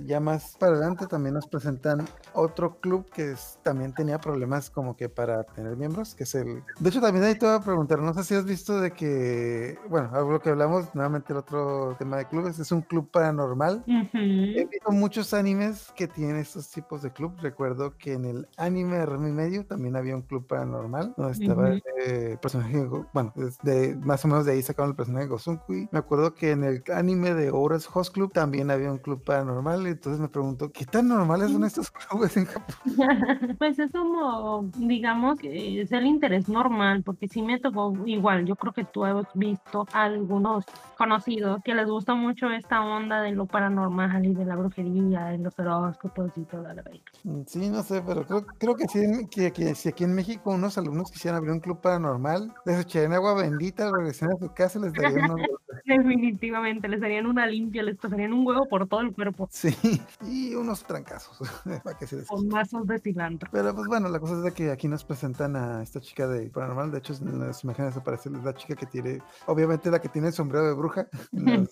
[0.06, 5.10] ya más para adelante también nos presentan otro club que también tenía problemas como que
[5.10, 6.45] para tener miembros, que es el...
[6.80, 9.78] De hecho, también ahí te voy a preguntar, no sé si has visto de que,
[9.90, 14.66] bueno, algo que hablamos, nuevamente el otro tema de clubes, es un club paranormal He
[14.66, 17.34] visto muchos animes que tienen estos tipos de club.
[17.42, 21.70] Recuerdo que en el anime de Remy Medio también había un club paranormal donde estaba
[21.70, 25.90] el personaje, bueno, de, más o menos de ahí sacaron el personaje de Gosunkui.
[25.92, 29.86] Me acuerdo que en el anime de Horas Host Club también había un club paranormal.
[29.88, 32.76] Entonces me pregunto, ¿qué tan normales son estos clubes en Japón?
[33.60, 38.56] pues es como, digamos, que es el interés normal, porque si me tocó igual, yo
[38.56, 40.66] creo que tú has visto algunos
[40.98, 45.34] conocidos que les gusta mucho esta onda de lo paranormal normal y de la brujería,
[45.34, 46.84] en los horóscopos y toda la.
[47.24, 50.78] Mm, sí, no sé, pero creo, creo que, sí, que, si aquí en México unos
[50.78, 54.84] alumnos quisieran abrir un club paranormal, les echarían agua bendita, regresarían a su casa y
[54.84, 55.46] les darían una...
[55.86, 59.48] Definitivamente, les darían una limpia, les pasarían un huevo por todo el cuerpo.
[59.52, 59.76] Sí,
[60.24, 61.38] y unos trancazos,
[61.84, 63.50] para que se Con mazos de cilantro.
[63.52, 66.50] Pero pues bueno, la cosa es de que aquí nos presentan a esta chica de
[66.50, 70.30] paranormal, de hecho en las imágenes aparece la chica que tiene, obviamente la que tiene
[70.30, 71.08] el sombrero de bruja.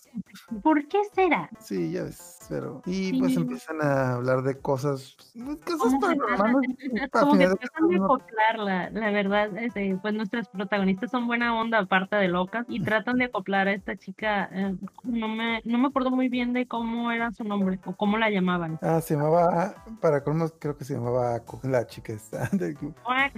[0.64, 1.50] ¿Por qué será?
[1.60, 2.82] Sí, ya ves, pero...
[2.86, 6.76] Y pues empiezan a hablar de cosas, pues, cosas paranormales.
[7.12, 12.18] como que tratan de acoplarla, la verdad, este, pues nuestras protagonistas son buena onda aparte
[12.18, 16.12] de locas y tratan de acoplar a esta chica, eh, no me, no me acuerdo
[16.12, 18.80] muy bien de cómo era su nombre o cómo la llamaban.
[18.82, 22.96] Ah, se llamaba, para colmos, creo que se llamaba Ako, la chica esta del club.
[23.06, 23.30] Ah,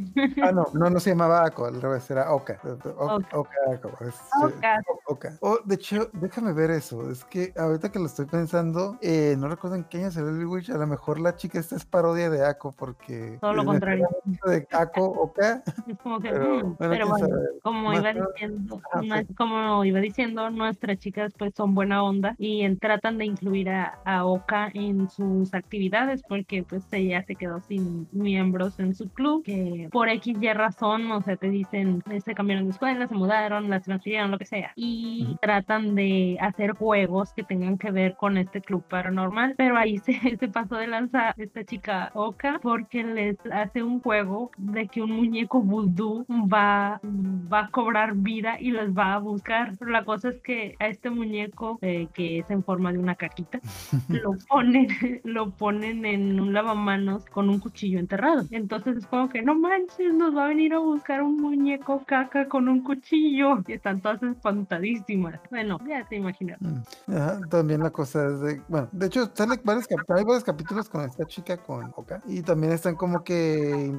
[0.51, 2.57] no, no, no se llamaba Ako, al revés, era Oka.
[2.63, 3.27] O- Oka.
[3.33, 3.51] Oka,
[3.83, 4.81] Oka.
[4.87, 5.37] O- Oka.
[5.41, 7.11] Oh, de hecho, déjame ver eso.
[7.11, 10.45] Es que ahorita que lo estoy pensando, eh, no recuerdo en qué año salió el
[10.45, 10.69] Witch.
[10.69, 13.37] A lo mejor la chica esta es parodia de Ako, porque.
[13.41, 14.07] Todo lo en contrario.
[14.45, 15.61] de Ako, Oka.
[15.65, 17.27] Es como que, Pero, mm, bueno, pero bueno,
[17.61, 19.35] como iba diciendo, Ah, ok.
[19.35, 23.99] como iba diciendo, nuestras chicas pues son buena onda y en- tratan de incluir a,
[24.05, 29.43] a Oka en sus actividades porque pues ella se quedó sin miembros en su club,
[29.43, 33.69] que por X y razón, o sea, te dicen, se cambiaron de escuela, se mudaron,
[33.69, 35.37] las transfirieron, lo que sea, y Ujú.
[35.41, 40.37] tratan de hacer juegos que tengan que ver con este club paranormal, pero ahí se,
[40.37, 45.11] se pasó de lanza esta chica Oka porque les hace un juego de que un
[45.11, 49.75] muñeco vudú va, va a cobrar vida y los va a buscar.
[49.79, 53.15] Pero la cosa es que a este muñeco, eh, que es en forma de una
[53.15, 53.59] caquita,
[54.07, 54.87] lo ponen,
[55.23, 58.45] lo ponen en un lavamanos con un cuchillo enterrado.
[58.51, 62.67] Entonces es como que no manches, nos va a venir buscar un muñeco caca con
[62.67, 63.63] un cuchillo.
[63.67, 65.39] Y están todas espantadísimas.
[65.49, 66.59] Bueno, ya te imaginas.
[66.61, 70.89] Mm, ajá, también la cosa es de, bueno, de hecho sale varios, hay varios capítulos
[70.89, 73.91] con esta chica con Oka y también están como que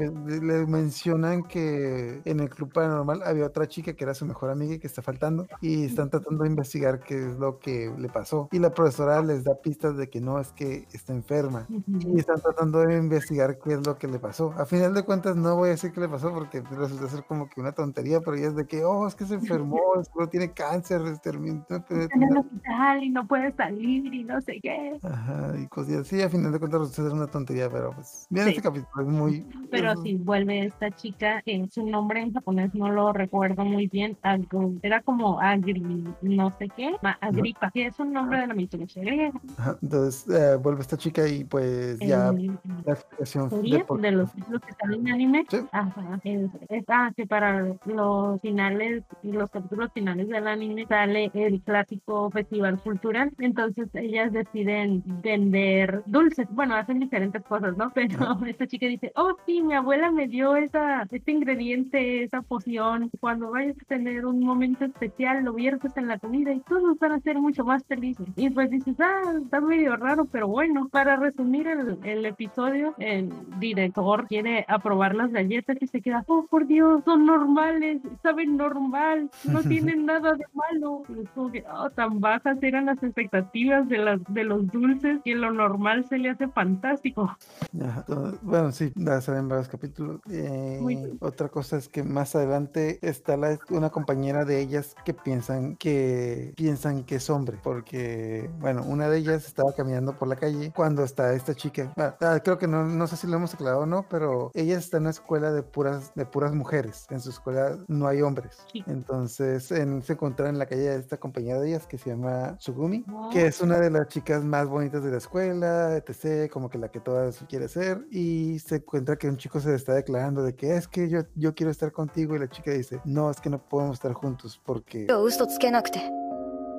[0.43, 4.75] le mencionan que en el club paranormal había otra chica que era su mejor amiga
[4.75, 8.49] y que está faltando y están tratando de investigar qué es lo que le pasó
[8.53, 12.41] y la profesora les da pistas de que no es que está enferma y están
[12.41, 14.53] tratando de investigar qué es lo que le pasó.
[14.57, 17.49] A final de cuentas no voy a decir qué le pasó porque resulta ser como
[17.49, 20.53] que una tontería, pero ya es de que, oh, es que se enfermó, seguro tiene
[20.53, 24.41] cáncer, es termin- no puede Está en el hospital y no puede salir y no
[24.41, 24.99] sé qué.
[25.03, 28.45] Ajá, y cosas así, a final de cuentas resulta ser una tontería, pero pues, bien
[28.47, 28.51] Sí.
[28.51, 29.45] este capítulo es muy...
[29.71, 33.87] Pero es- si vuelve esta chica, que su nombre en japonés no lo recuerdo muy
[33.89, 38.55] bien, Agru- era como Agri, no sé qué, Agripa, que es un nombre de la
[38.55, 39.33] mitología griega.
[39.59, 44.33] ajá, entonces eh, vuelve esta chica y pues ya En la explicación de de los
[44.33, 45.59] títulos que salen en anime, Sí.
[45.73, 46.56] ajá, es, es-
[46.89, 53.33] ah, que para los finales, los capítulos finales del anime sale el clásico festival cultural,
[53.39, 57.91] entonces ellas deciden vender dulces, bueno, hacen diferentes cosas, ¿no?
[57.95, 58.17] Pero
[58.47, 63.51] esta chica dice, oh sí, mi abuela me dio esa, este ingrediente, esa poción, cuando
[63.51, 67.21] vayas a tener un momento especial lo viertes en la comida y todos van a
[67.21, 68.27] ser mucho más felices.
[68.37, 73.33] Y pues dices, ah, está medio raro, pero bueno, para resumir el, el episodio, el
[73.59, 79.31] director quiere aprobar las galletas y se queda, oh por Dios, son normales, saben normal,
[79.45, 81.03] no tienen nada de malo.
[81.35, 85.51] Como que, oh, tan bajas eran las expectativas de, las, de los dulces que lo
[85.51, 87.37] normal se le hace fantástico.
[87.81, 88.05] Ajá,
[88.43, 90.21] bueno, sí, ya salen varios capítulos.
[90.31, 95.77] Eh, otra cosa es que más adelante está la, una compañera de ellas que piensan
[95.77, 100.73] que piensan que es hombre, porque, bueno, una de ellas estaba caminando por la calle
[100.75, 101.93] cuando está esta chica.
[101.97, 104.99] ah, creo que no, no sé si lo hemos aclarado o no, pero ella está
[104.99, 107.08] en una escuela de puras, de puras mujeres.
[107.10, 108.58] En su escuela no hay hombres.
[108.72, 108.84] Sí.
[108.88, 112.56] Entonces, en, se encuentra en la calle de esta compañera de ellas que se llama
[112.60, 113.30] Sugumi, Oh.
[113.32, 116.90] que es una de las chicas más bonitas de la escuela, etc., como que la
[116.90, 120.56] que todas quiere ser, y se encuentra que un chico se le está declarando de
[120.56, 123.50] que es que yo, yo quiero estar contigo, y la chica dice, no, es que
[123.50, 125.08] no podemos estar juntos porque...
[125.24, 126.00] 嘘つけなくて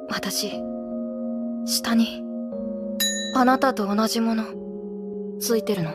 [0.09, 0.53] 私
[1.65, 2.23] 下に
[3.35, 4.45] あなたと同じもの
[5.39, 5.91] ついてるの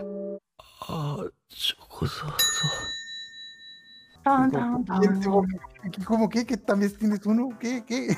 [0.89, 2.25] ああ、ちょこそ、そ
[4.22, 6.04] Tan, tan, "¿Y él, como, tan.
[6.04, 7.82] como que también tienes uno, ¿qué?
[7.84, 8.16] ¿Qué?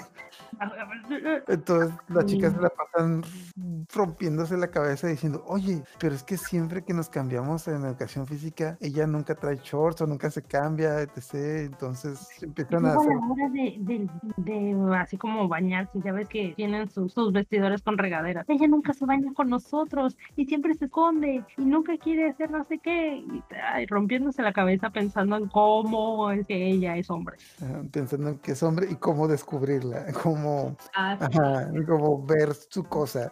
[1.48, 3.22] Entonces las chicas se la pasan
[3.94, 8.76] rompiéndose la cabeza diciendo, oye, pero es que siempre que nos cambiamos en educación física,
[8.80, 11.66] ella nunca trae shorts o nunca se cambia, etc.
[11.66, 13.10] Entonces empiezan a hacer...
[13.14, 17.82] la hora de, de, de así como bañarse, ya ves que tienen sus, sus vestidores
[17.82, 18.44] con regaderas.
[18.48, 22.64] Ella nunca se baña con nosotros y siempre se esconde y nunca quiere hacer no
[22.64, 23.16] sé qué.
[23.16, 27.36] Y ay, rompiéndose la cabeza pensando en cómo es que ella es hombre.
[27.92, 30.43] Pensando en que es hombre y cómo descubrirla, cómo,
[30.94, 33.30] Ah, ajá, cómo ver su cosa.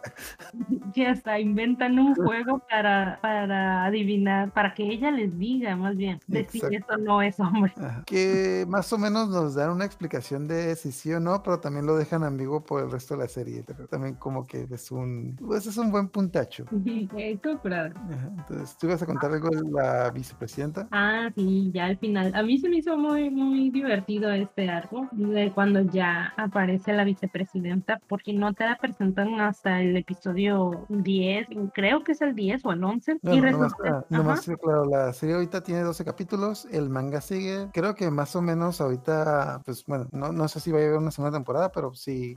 [0.93, 6.19] que hasta inventan un juego para, para adivinar, para que ella les diga más bien,
[6.27, 7.73] de si eso no es hombre.
[7.77, 11.59] Ajá, Que más o menos nos dan una explicación de si sí o no, pero
[11.59, 13.63] también lo dejan ambiguo por el resto de la serie.
[13.65, 16.65] Pero también como que es un, pues es un buen puntacho.
[16.71, 20.87] Entonces, ¿tú ibas a contar algo de la vicepresidenta?
[20.91, 22.33] Ah, sí, ya al final.
[22.35, 27.02] A mí se me hizo muy, muy divertido este arco, de cuando ya aparece la
[27.03, 32.35] la vicepresidenta, porque no te la presentan hasta el episodio 10, creo que es el
[32.35, 33.17] 10 o el 11.
[33.21, 37.67] No, y no, resulta- nomás, claro, la serie ahorita tiene 12 capítulos, el manga sigue,
[37.73, 40.97] creo que más o menos ahorita, pues bueno, no, no sé si va a haber
[40.97, 42.35] una segunda temporada, pero sí,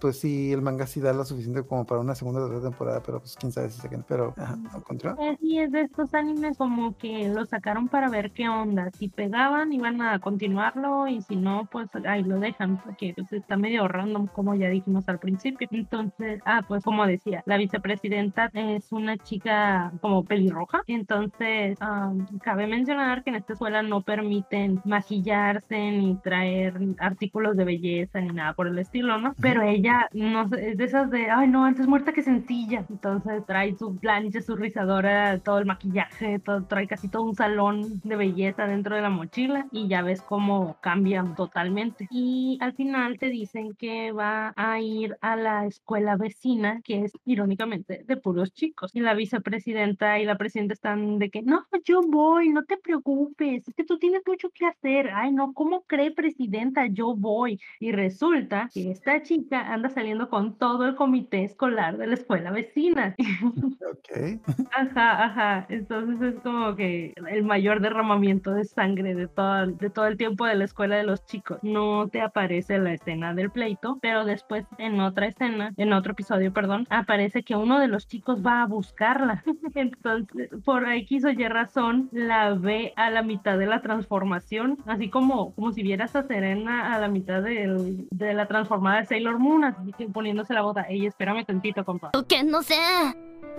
[0.00, 3.02] pues sí, el manga sí da lo suficiente como para una segunda o tercera temporada,
[3.04, 4.82] pero pues quién sabe si se queden, pero, ajá, ¿no?
[4.82, 5.16] continúa.
[5.20, 8.90] Eh, Sí, es de estos animes como que lo sacaron para ver qué onda.
[8.98, 13.56] Si pegaban, iban a continuarlo y si no, pues ahí lo dejan, porque pues, está
[13.56, 15.68] medio random, como ya dijimos al principio.
[15.70, 20.82] Entonces, ah, pues como decía, la vicepresidenta es una chica como pelirroja.
[20.86, 27.64] Entonces, am, cabe mencionar que en esta escuela no permiten maquillarse ni traer artículos de
[27.64, 29.34] belleza ni nada por el estilo, ¿no?
[29.40, 32.84] Pero ella no es de esas de, ay no, antes muerta que sencilla.
[32.88, 38.00] Entonces trae su plancha, su rizadora, todo el maquillaje, todo, trae casi todo un salón
[38.02, 42.06] de belleza dentro de la mochila y ya ves cómo cambian totalmente.
[42.10, 47.12] Y al final te dicen que va a ir a la escuela vecina, que es
[47.24, 48.90] irónicamente de puros chicos.
[48.94, 53.68] Y la vicepresidenta y la presidenta están de que, no, yo voy, no te preocupes,
[53.68, 55.10] es que tú tienes mucho que hacer.
[55.14, 56.86] Ay, no, ¿cómo cree presidenta?
[56.86, 57.60] Yo voy.
[57.80, 62.50] Y resulta que esta chica anda saliendo con todo el comité escolar de la escuela
[62.50, 63.14] vecina.
[63.94, 64.40] Ok.
[64.72, 65.66] Ajá, ajá.
[65.68, 70.46] Entonces es como que el mayor derramamiento de sangre de todo, de todo el tiempo
[70.46, 71.58] de la escuela de los chicos.
[71.62, 76.51] No te aparece la escena del pleito, pero después en otra escena, en otro episodio,
[76.51, 79.43] perdón, aparece que uno de los chicos va a buscarla.
[79.75, 85.09] Entonces, por X o Y razón, la ve a la mitad de la transformación, así
[85.09, 89.39] como, como si vieras a Serena a la mitad del- de la transformada de Sailor
[89.39, 90.81] Moon, así que poniéndose la bota.
[90.81, 92.09] Ey, espérame tantito, compa.
[92.13, 92.77] 保険のせい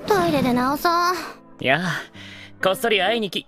[0.06, 0.92] トイレで直そう
[1.62, 1.80] いや
[2.62, 3.46] こっそり会いにき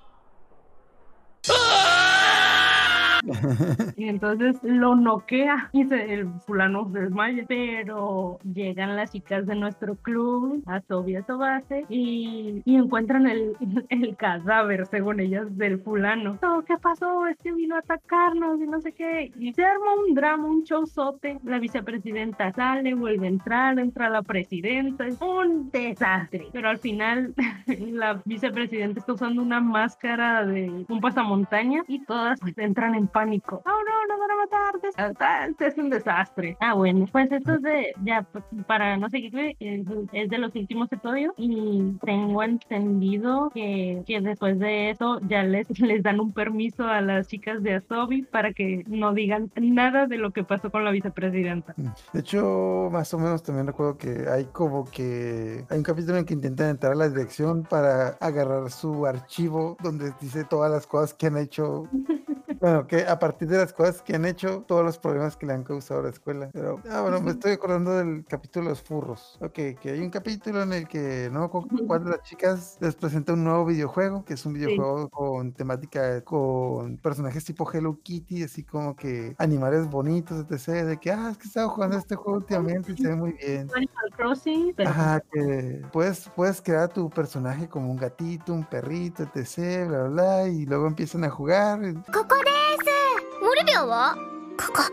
[3.98, 7.46] Y entonces lo noquea y se- el fulano se desmaya.
[7.48, 13.54] Pero llegan las chicas de nuestro club a Toby a Sobase y, y encuentran el,
[13.90, 16.38] el cadáver, según ellas, del fulano.
[16.42, 17.28] "No, ¿Qué pasó?
[17.28, 19.32] Este vino a atacarnos y no sé qué.
[19.40, 21.40] Y se arma un drama, un showzote.
[21.44, 25.06] La vicepresidenta sale, vuelve a entrar, entra la presidenta.
[25.08, 26.48] Es un desastre.
[26.52, 27.34] Pero al final
[27.68, 33.64] la vicepresidenta está usando una máscara de un pasamontaña y todas pues, entran en pánico.
[33.66, 35.18] Oh no, nos van a matar.
[35.20, 36.56] ah, es un desastre.
[36.60, 40.54] Ah, bueno, pues esto es de, ya, pues, para no seguirle, es, es de los
[40.56, 46.32] últimos episodios y tengo entendido que, que después de eso ya les, les dan un
[46.32, 50.70] permiso a las chicas de Asobi para que no digan nada de lo que pasó
[50.70, 51.74] con la vicepresidenta.
[52.14, 56.26] De hecho, más o menos también recuerdo que hay como que hay un capítulo en
[56.26, 61.16] que intentan entrar a la dirección para agarrar su archivo donde dice todas las cosas
[61.16, 61.90] que han hecho.
[62.68, 65.54] Bueno, que a partir de las cosas que han hecho, todos los problemas que le
[65.54, 66.50] han causado a la escuela.
[66.52, 69.38] Pero, ah, bueno, me estoy acordando del capítulo de los furros.
[69.40, 73.32] Ok, que hay un capítulo en el que, no cuál de las chicas les presenta
[73.32, 78.64] un nuevo videojuego, que es un videojuego con temática, con personajes tipo Hello Kitty, así
[78.64, 80.86] como que animales bonitos, etc.
[80.86, 83.70] De que, ah, es que estaba jugando este juego últimamente y se ve muy bien.
[83.74, 89.24] Animal Crossing, pero Ajá, que puedes, puedes crear tu personaje como un gatito, un perrito,
[89.24, 91.80] etc, bla, bla, bla, y luego empiezan a jugar.
[92.12, 92.26] こ
[92.58, 94.16] ですモルビオは
[94.58, 94.84] ここ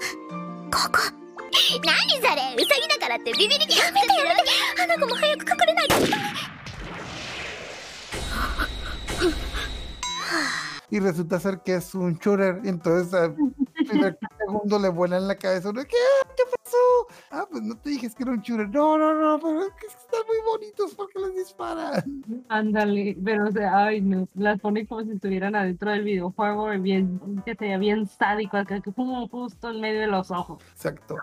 [0.70, 0.98] ここ
[1.84, 4.50] 何それウサギだからってビビりやめてやめて
[4.82, 5.94] あの子も早く隠れないと
[10.90, 13.34] Y resulta ser que es un shooter, entonces al
[13.88, 15.96] primer segundo le vuela en la cabeza uno, ¿qué?
[16.36, 16.43] ¿Qué pasó?
[16.43, 16.43] Ah,
[17.54, 18.68] pues no te dije es que era un shooter.
[18.68, 22.24] No, no, no, pero es que están muy bonitos porque les disparan.
[22.48, 27.20] Ándale, pero o sea, ay no, las pone como si estuvieran adentro del videojuego, bien,
[27.46, 30.60] que sea bien sádico, acá, que como justo en medio de los ojos.
[30.72, 31.16] Exacto,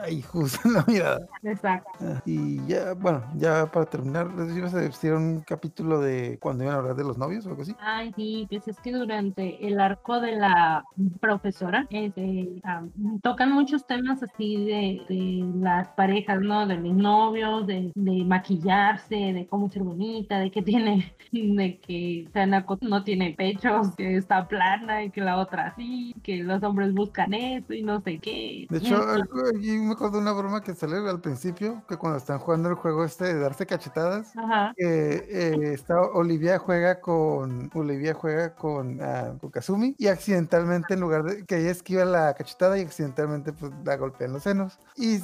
[0.00, 1.28] ahí justo en la mirada.
[1.42, 1.90] Exacto.
[2.00, 6.64] Ah, Y ya, bueno, ya para terminar, ¿les ibas a decir un capítulo de cuando
[6.64, 7.76] iban a hablar de los novios o algo así?
[7.78, 10.82] Ay, sí, pues es que durante el arco de la
[11.20, 12.84] profesora este, ah,
[13.22, 16.66] tocan muchos temas así de, de las parejas, ¿no?
[16.66, 22.28] De los novios, de, de maquillarse, de cómo ser bonita, de que tiene, de que
[22.80, 27.34] no tiene pechos, que está plana y que la otra sí, que los hombres buscan
[27.34, 28.66] eso y no sé qué.
[28.68, 28.96] De hecho,
[29.54, 32.74] aquí me acuerdo de una broma que sale al principio, que cuando están jugando el
[32.74, 34.32] juego este de darse cachetadas,
[34.78, 41.24] eh, está Olivia juega con Olivia juega con, ah, con Kazumi y accidentalmente en lugar
[41.24, 45.18] de que ella esquiva la cachetada y accidentalmente pues la golpea en los senos y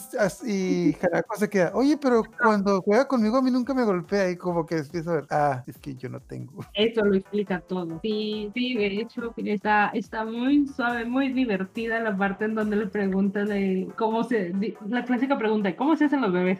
[0.47, 4.37] y Hanako se queda, oye, pero cuando juega conmigo a mí nunca me golpea y
[4.37, 6.65] como que empieza a ver, ah, es que yo no tengo.
[6.75, 8.01] Eso lo explica todo.
[8.03, 12.87] Sí, sí, de hecho, está, está muy suave, muy divertida la parte en donde le
[12.87, 14.53] pregunta de cómo se,
[14.89, 16.59] la clásica pregunta, ¿cómo se hacen los bebés?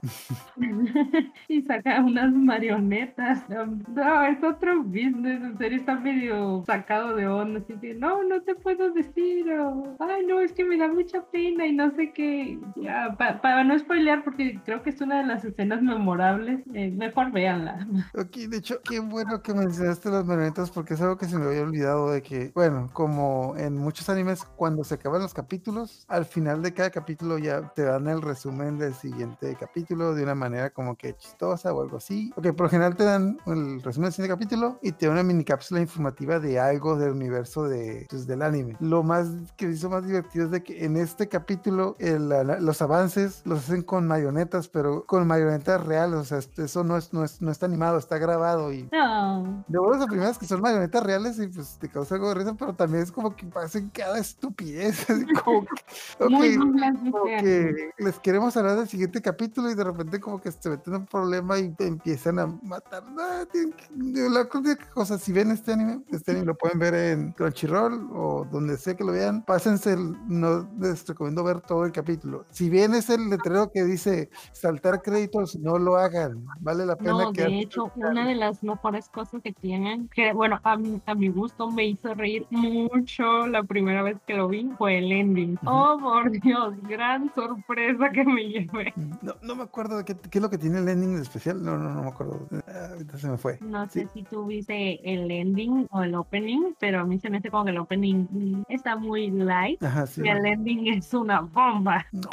[1.49, 3.45] y saca unas marionetas.
[3.49, 8.41] No, es otro business, en serio está medio sacado de onda, así que no, no
[8.43, 12.13] te puedo decir, o, ay, no, es que me da mucha pena y no sé
[12.13, 12.59] qué.
[12.77, 17.31] Ya, pa- no spoilear, porque creo que es una de las escenas memorables, eh, mejor
[17.31, 17.87] véanla.
[18.17, 21.47] Ok, de hecho, qué bueno que mencionaste las marionetas porque es algo que se me
[21.47, 26.25] había olvidado de que, bueno, como en muchos animes, cuando se acaban los capítulos, al
[26.25, 30.71] final de cada capítulo ya te dan el resumen del siguiente capítulo de una manera
[30.71, 32.33] como que chistosa o algo así.
[32.37, 35.23] Ok, por lo general te dan el resumen del siguiente capítulo y te dan una
[35.23, 38.77] mini cápsula informativa de algo del universo de, pues, del anime.
[38.81, 42.29] Lo más que hizo más divertido es de que en este capítulo el-
[42.61, 47.13] los avances los hacen con marionetas, pero con marionetas reales, o sea, eso no es,
[47.13, 49.65] no es, no está animado, está grabado y No.
[49.69, 52.55] de buenas a primeras que son marionetas reales y pues te causa algo de risa,
[52.59, 58.19] pero también es como que pasen cada estupidez, así como que, Muy como este les
[58.21, 61.59] queremos hablar del siguiente capítulo y de repente como que se meten en un problema
[61.59, 63.05] y te empiezan a matar.
[63.11, 64.49] No, tienen que- digo, la
[64.93, 68.95] cosa, si ven este anime, este anime lo pueden ver en Crunchyroll o donde sea
[68.95, 72.45] que lo vean, pásense, el- no les recomiendo ver todo el capítulo.
[72.51, 77.11] Si bien es el letrero que dice saltar créditos, no lo hagan, vale la pena
[77.13, 81.01] No, que de hecho, una de las mejores cosas que tienen, que bueno, a mi,
[81.07, 85.11] a mi gusto me hizo reír mucho la primera vez que lo vi, fue el
[85.13, 85.59] ending.
[85.67, 88.93] Oh, por Dios, gran sorpresa que me llevé.
[89.23, 91.63] No, no me acuerdo de qué, qué es lo que tiene el ending de especial.
[91.63, 92.47] No, no, no me acuerdo.
[92.69, 93.59] Ah, ahorita se me fue.
[93.61, 94.09] No sé Sí.
[94.15, 97.65] si tú viste el ending o el opening, pero a mí se me hace como
[97.65, 100.23] que el opening está muy light Ajá, sí.
[100.25, 102.05] y el ending es una bomba.
[102.13, 102.29] No.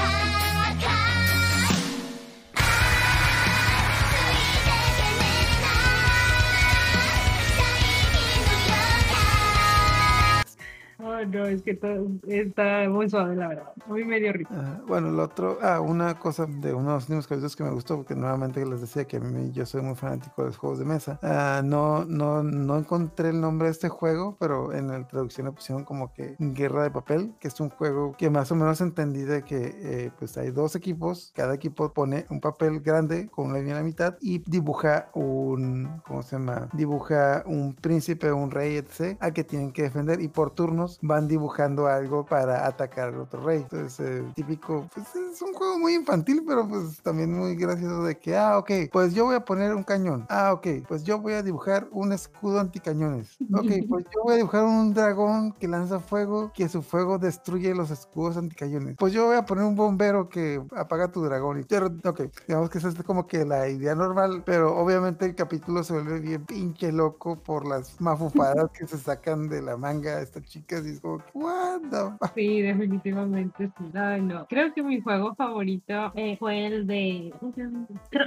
[11.26, 13.72] No, es que todo está muy suave, la verdad.
[13.88, 14.50] A mí me dio risa.
[14.52, 17.70] Ah, bueno, lo otro, ah, una cosa de uno de los últimos capítulos que me
[17.70, 20.78] gustó, porque nuevamente les decía que a mí yo soy muy fanático de los juegos
[20.78, 21.18] de mesa.
[21.22, 25.52] Ah, no, no, no encontré el nombre de este juego, pero en la traducción le
[25.52, 29.22] pusieron como que Guerra de Papel, que es un juego que más o menos entendí
[29.22, 33.58] de que eh, pues hay dos equipos, cada equipo pone un papel grande con una
[33.58, 36.68] línea a la mitad y dibuja un, ¿cómo se llama?
[36.72, 39.16] Dibuja un príncipe, un rey, etc.
[39.20, 43.42] al que tienen que defender y por turnos van dibujando algo para atacar al otro
[43.44, 43.58] rey.
[43.58, 48.16] Entonces, eh, típico, pues es un juego muy infantil, pero pues también muy gracioso de
[48.18, 50.26] que, ah, ok, pues yo voy a poner un cañón.
[50.30, 53.36] Ah, ok, pues yo voy a dibujar un escudo anticañones.
[53.52, 57.74] Ok, pues yo voy a dibujar un dragón que lanza fuego, que su fuego destruye
[57.74, 58.96] los escudos anticañones.
[58.98, 61.60] Pues yo voy a poner un bombero que apaga tu dragón.
[61.60, 65.34] Y, pero, ok, digamos que esa es como que la idea normal, pero obviamente el
[65.34, 70.16] capítulo se vuelve bien pinche loco por las mafufadas que se sacan de la manga
[70.16, 72.32] a estas chicas y como, what the fuck?
[72.34, 73.84] Sí, definitivamente sí.
[73.94, 74.46] Ay, no.
[74.46, 77.32] Creo que mi juego favorito eh, fue el de.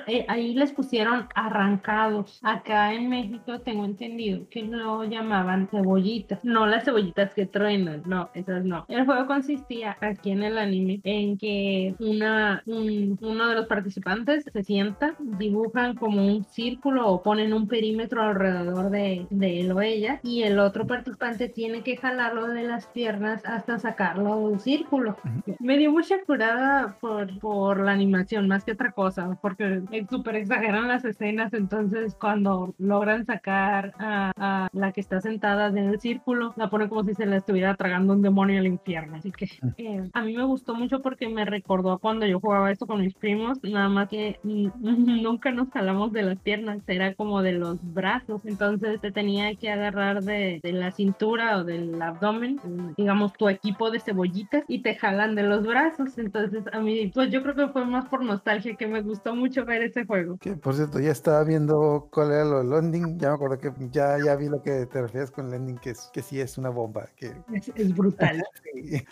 [0.07, 2.39] eh, ahí les pusieron arrancados.
[2.43, 6.43] Acá en México tengo entendido que lo llamaban cebollitas.
[6.43, 8.85] No las cebollitas que truenan, no, esas no.
[8.89, 14.45] El juego consistía aquí en el anime en que una, un- uno de los participantes
[14.51, 19.81] se sienta, dibujan como un círculo o ponen un perímetro alrededor de, de él o
[19.81, 25.17] ella y el otro participante tiene que jalarlo de las piernas hasta sacarlo del círculo.
[25.59, 30.35] Me dio mucha curada por, por la animación, más que otra cosa, porque es súper
[30.35, 36.53] exageran las escenas, entonces cuando logran sacar a, a la que está sentada del círculo,
[36.55, 39.17] la ponen como si se la estuviera tragando un demonio al infierno.
[39.17, 42.71] Así que eh, a mí me gustó mucho porque me recordó a cuando yo jugaba
[42.71, 47.41] esto con mis primos, nada más que nunca nos jalamos de las piernas, era como
[47.41, 52.54] de los brazos, entonces te tenía que agarrar de, de la cintura o del abdomen,
[52.97, 57.29] digamos tu equipo de cebollitas y te jalan de los brazos, entonces a mí pues
[57.31, 60.37] yo creo que fue más por nostalgia que me gustó mucho ver ese juego.
[60.37, 63.19] Que por cierto, ya estaba viendo cuál era lo del ending.
[63.19, 65.91] Ya me acuerdo que ya, ya vi lo que te refieres con el ending, que,
[65.91, 67.07] es, que sí es una bomba.
[67.15, 68.43] Que, Es, es brutal.
[68.73, 69.05] sí.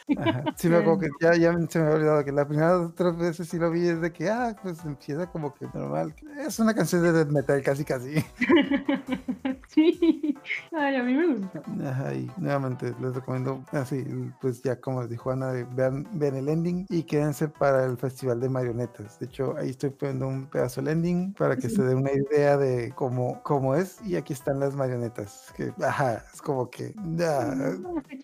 [0.55, 3.47] Sí me acuerdo que ya, ya se me había olvidado que la primera tres veces
[3.47, 6.13] sí lo vi es de que, ah, pues empieza como que normal.
[6.45, 8.15] Es una canción de death metal casi casi.
[9.73, 10.37] sí,
[10.71, 11.61] ay, a mí me gustó.
[11.85, 14.03] Ajá, y nuevamente les recomiendo, así,
[14.41, 18.39] pues ya como les dijo Ana, vean, vean el ending y quédense para el festival
[18.39, 19.19] de marionetas.
[19.19, 22.57] De hecho, ahí estoy poniendo un pedazo del ending para que se den una idea
[22.57, 23.99] de cómo, cómo es.
[24.05, 25.53] Y aquí están las marionetas.
[25.55, 27.53] Que, ajá, es como que, ya,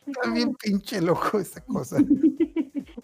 [0.06, 1.98] está bien pinche loco esta cosa.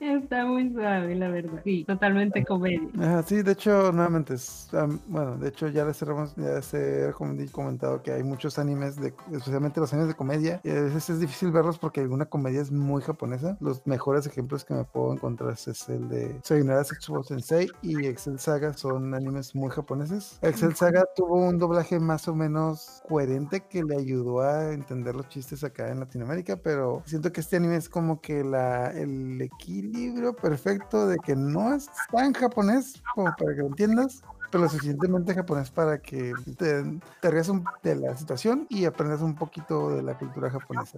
[0.05, 1.61] Está muy suave, la verdad.
[1.63, 2.79] Sí, totalmente comedia.
[2.99, 7.07] Ajá, sí, de hecho, nuevamente, es, am, bueno, de hecho ya les hemos, ya se
[7.07, 10.81] ha com- comentado que hay muchos animes, de, especialmente los animes de comedia, y a
[10.81, 13.57] veces es difícil verlos porque alguna comedia es muy japonesa.
[13.59, 18.37] Los mejores ejemplos que me puedo encontrar es el de Sayonara Sexual Sensei y Excel
[18.37, 20.37] Saga, son animes muy japoneses.
[20.43, 25.27] Excel Saga tuvo un doblaje más o menos coherente que le ayudó a entender los
[25.29, 29.94] chistes acá en Latinoamérica, pero siento que este anime es como que la, el equilibrio
[30.35, 34.21] perfecto de que no es tan japonés como para que lo entiendas,
[34.55, 36.81] pero lo suficientemente japonés para que te,
[37.19, 37.51] te rías
[37.83, 40.97] de la situación y aprendas un poquito de la cultura japonesa.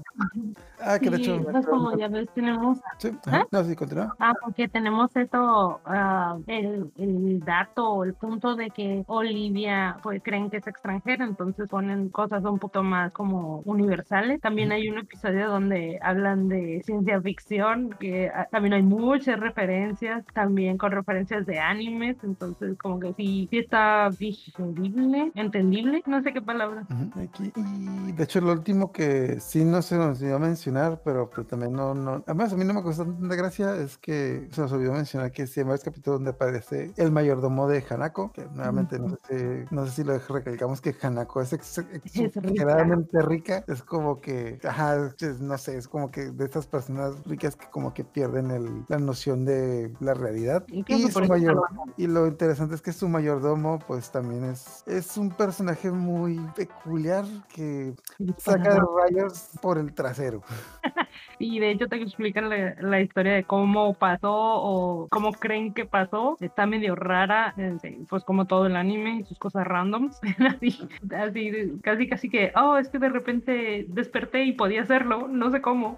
[0.79, 1.43] Ah, que de Sí, hecho...
[1.43, 4.15] pues como ya ves, tenemos sí, ajá, No, sí, continúa.
[4.19, 10.51] Ah, porque tenemos esto, ah, el, el dato el punto de que Olivia pues creen
[10.51, 14.39] que es extranjera, entonces ponen cosas un poco más como universales.
[14.39, 20.23] También hay un episodio donde hablan de ciencia ficción, que ah, también hay muchas referencias,
[20.35, 26.41] también con referencias de animes, entonces como que sí, está digerible, entendible, no sé qué
[26.41, 26.85] palabra.
[27.15, 31.45] Aquí, y de hecho, lo último que sí no se nos olvidó mencionar, pero, pero
[31.45, 32.23] también no, no.
[32.25, 35.47] Además, a mí no me costó tanta gracia, es que se nos olvidó mencionar que
[35.47, 39.85] sí hay varios capítulos donde aparece el mayordomo de Hanako, que nuevamente no, sé no
[39.85, 41.99] sé si lo recalcamos que Hanako es ex- rica.
[42.03, 43.63] exageradamente rica.
[43.67, 47.67] Es como que, ajá, es- no sé, es como que de estas personas ricas que
[47.69, 50.65] como que pierden el, la noción de la realidad.
[50.67, 51.61] Y su mayor,
[51.97, 57.25] y lo interesante es que su mayordomo, pues también es, es un personaje muy peculiar
[57.53, 57.93] que
[58.37, 60.41] saca rayos por el trasero.
[61.39, 65.85] Y de hecho te explican la, la historia de cómo pasó o cómo creen que
[65.85, 66.35] pasó.
[66.39, 70.19] Está medio rara, este, pues como todo el anime y sus cosas randoms.
[70.55, 70.79] así,
[71.15, 75.51] así, de- casi casi que, oh, es que de repente desperté y podía hacerlo, no
[75.51, 75.97] sé cómo.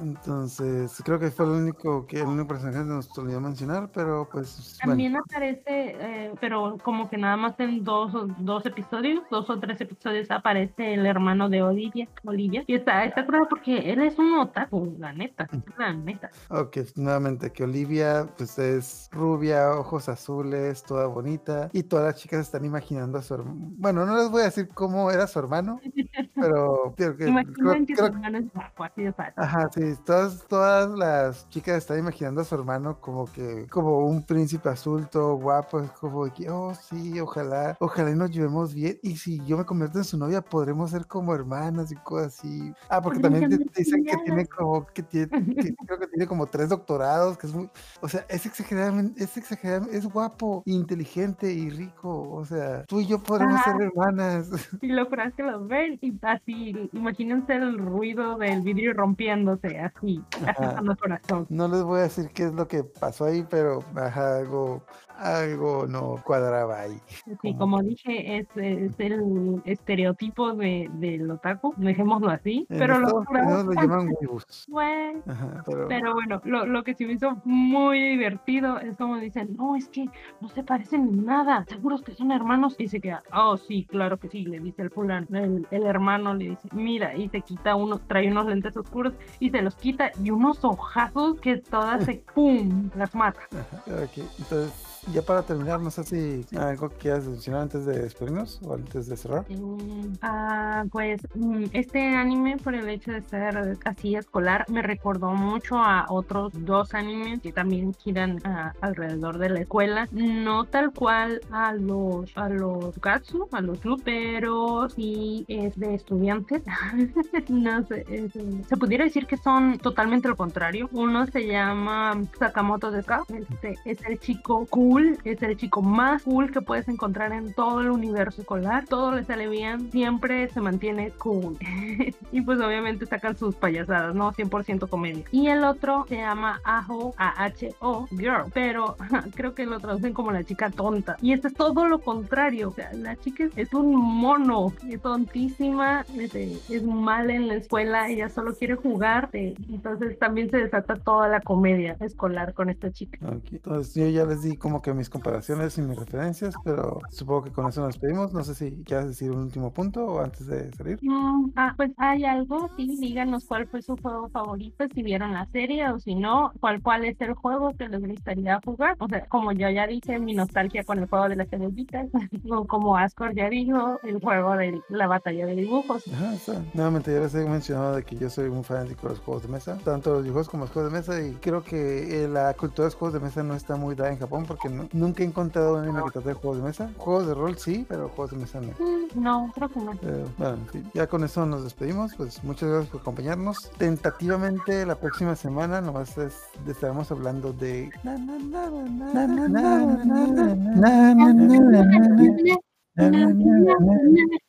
[0.00, 4.28] Entonces, creo que fue el único que el único personaje que nos olvidó mencionar, pero
[4.30, 5.24] pues También bueno.
[5.30, 9.80] aparece, eh, pero como que nada más en dos, o- dos episodios, dos o tres
[9.80, 12.64] episodios aparece el hermano de Olivia, Olivia.
[12.66, 15.46] Y está, está curado porque él es un otaku, la neta,
[15.78, 16.30] la neta.
[16.48, 22.40] Ok, nuevamente que Olivia pues es rubia, ojos azules, toda bonita y todas las chicas
[22.40, 23.58] están imaginando a su hermano.
[23.76, 25.80] Bueno, no les voy a decir cómo era su hermano,
[26.42, 29.34] pero creo que, creo- Imaginen que su creo- hermano es guapo, así de fácil.
[29.36, 34.22] Ajá, sí, todas, todas las chicas están imaginando a su hermano como que, como un
[34.24, 38.74] príncipe azul, todo guapo, es como de que, oh sí, ojalá, ojalá y nos llevemos
[38.74, 42.38] bien, y si yo me convierto en su novia, podremos ser como hermanas y cosas
[42.38, 42.72] así.
[42.88, 45.28] Ah, porque también te- te dicen que tiene como, que tiene,
[45.72, 47.70] que creo que tiene como tres doctorados, que es muy,
[48.00, 53.06] o sea, es exageradamente, es exageradamente, es guapo, inteligente y rico, o sea, tú y
[53.06, 53.72] yo podremos Ajá.
[53.72, 54.50] ser hermanas.
[54.82, 60.80] Y lo que los ven y así, imagínense el ruido del vidrio rompiéndose, así, Ajá.
[60.80, 61.46] el corazón.
[61.48, 64.84] No les voy a decir qué es lo que pasó ahí, pero ajá, algo,
[65.18, 67.00] algo no cuadraba ahí.
[67.42, 73.06] Sí, Como- dije, es, es el estereotipo de, del otaku, dejémoslo así, En pero lo
[73.22, 74.66] Estados Unidos lo.
[74.68, 75.22] Bueno,
[75.66, 79.76] pero, Pero bueno, lo, lo que sí me hizo muy divertido es como dicen, no,
[79.76, 80.06] es que
[80.40, 82.76] no se parecen en nada, seguros que son hermanos.
[82.78, 85.26] Y se queda, oh, sí, claro que sí, le dice el fulano.
[85.32, 89.50] El, el hermano le dice, mira, y se quita uno, trae unos lentes oscuros y
[89.50, 93.40] se los quita y unos ojazos que todas se, ¡pum!, las mata.
[93.52, 97.98] ajá, ok, entonces, ya para terminar, no sé si algo que quieras mencionar antes de
[97.98, 99.44] despedirnos o antes de cerrar.
[99.50, 105.32] Mm, Ah, pues mm, este anime, por el hecho de ser así escolar, me recordó
[105.32, 110.08] mucho a otros dos animes que también giran ah, alrededor de la escuela.
[110.12, 115.94] No tal cual a los a los Gatsu, a los Club, pero sí es de
[115.94, 116.62] estudiantes.
[117.48, 120.88] no sé, es, eh, se pudiera decir que son totalmente lo contrario.
[120.92, 124.91] Uno se llama Sakamoto Deka, este es el chico cool,
[125.24, 128.84] es el chico más cool que puedes encontrar en todo el universo escolar.
[128.88, 131.56] Todo le sale bien, siempre se mantiene cool.
[132.32, 134.32] y pues obviamente sacan sus payasadas, ¿no?
[134.32, 135.24] 100% comedia.
[135.32, 138.96] Y el otro se llama Aho, A-H-O, Girl, pero
[139.34, 141.16] creo que lo traducen como la chica tonta.
[141.20, 142.68] Y este es todo lo contrario.
[142.68, 147.48] O sea, la chica es- es un mono, es tontísima, es, eh, es mala en
[147.48, 149.28] la escuela, ella solo quiere jugar.
[149.32, 153.18] eh, Entonces también se desata toda la comedia escolar con esta chica.
[153.26, 157.44] Ok, Entonces yo ya les di como que mis comparaciones y mis referencias, pero supongo
[157.44, 158.32] que con eso nos despedimos.
[158.32, 160.98] No sé si quieres decir un último punto o antes de salir.
[161.02, 165.46] Mm, ah, pues hay algo, sí, díganos cuál fue su juego favorito, si vieron la
[165.46, 168.96] serie o si no, cuál, cuál es el juego que les gustaría jugar.
[168.98, 172.08] O sea, como yo ya dije, mi nostalgia con el juego de las estrellitas,
[172.50, 176.04] o como Ascor ya dijo, el juego de la batalla de dibujos.
[176.08, 176.62] Ajá, está.
[176.74, 179.48] Nuevamente, ya les he mencionado de que yo soy muy fanático de los juegos de
[179.48, 182.88] mesa, tanto los videojuegos como los juegos de mesa, y creo que la cultura de
[182.88, 185.74] los juegos de mesa no está muy dada en Japón porque no- nunca he encontrado
[185.76, 186.90] un anime que trate de juegos de mesa.
[186.96, 188.68] Juegos de rol sí, pero juegos de mesa no.
[188.68, 189.92] Mm, No, creo que no.
[190.38, 190.56] Bueno,
[190.94, 192.14] ya con eso nos despedimos.
[192.16, 193.70] Pues muchas gracias por acompañarnos.
[193.78, 197.90] Tentativamente la próxima semana nomás es- estaremos hablando de.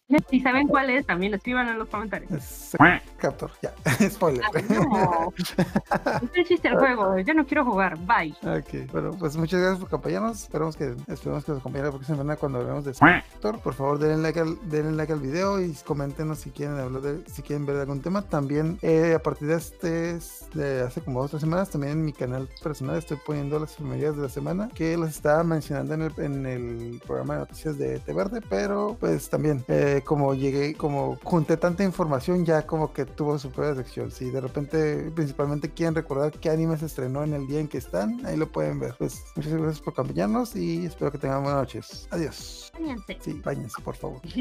[0.30, 2.32] Si saben cuál es, también escriban en los comentarios.
[2.32, 2.78] Es,
[3.18, 3.74] captor, ya.
[4.10, 4.44] Spoiler.
[4.54, 5.34] Ay, no.
[5.38, 7.20] es el chiste del juego.
[7.20, 7.98] Yo no quiero jugar.
[8.00, 8.36] Bye.
[8.44, 8.92] Ok.
[8.92, 10.44] Bueno, pues muchas gracias por acompañarnos.
[10.44, 13.60] Esperamos que, esperamos que nos acompañen la próxima semana cuando hablemos de Captor.
[13.60, 17.30] Por favor, denle like, al, denle like al video y coméntenos si quieren hablar de,
[17.30, 18.22] si quieren ver algún tema.
[18.24, 22.98] También, eh, a partir de este, hace como dos semanas, también en mi canal personal
[22.98, 27.02] estoy poniendo las familias de la semana que los estaba mencionando en el, en el
[27.06, 28.42] programa de noticias de T Verde.
[28.50, 29.64] pero pues también.
[29.68, 34.12] Eh, como llegué, como junté tanta información, ya como que tuvo su propia sección.
[34.12, 37.78] Si de repente, principalmente quieren recordar qué anime se estrenó en el día en que
[37.78, 38.96] están, ahí lo pueden ver.
[38.98, 42.08] Pues muchas gracias por acompañarnos y espero que tengan buenas noches.
[42.12, 42.72] Adiós.
[42.74, 43.18] Váyanse.
[43.22, 44.22] Sí, váyanse, por favor.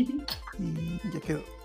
[0.59, 1.62] Y ya quedó.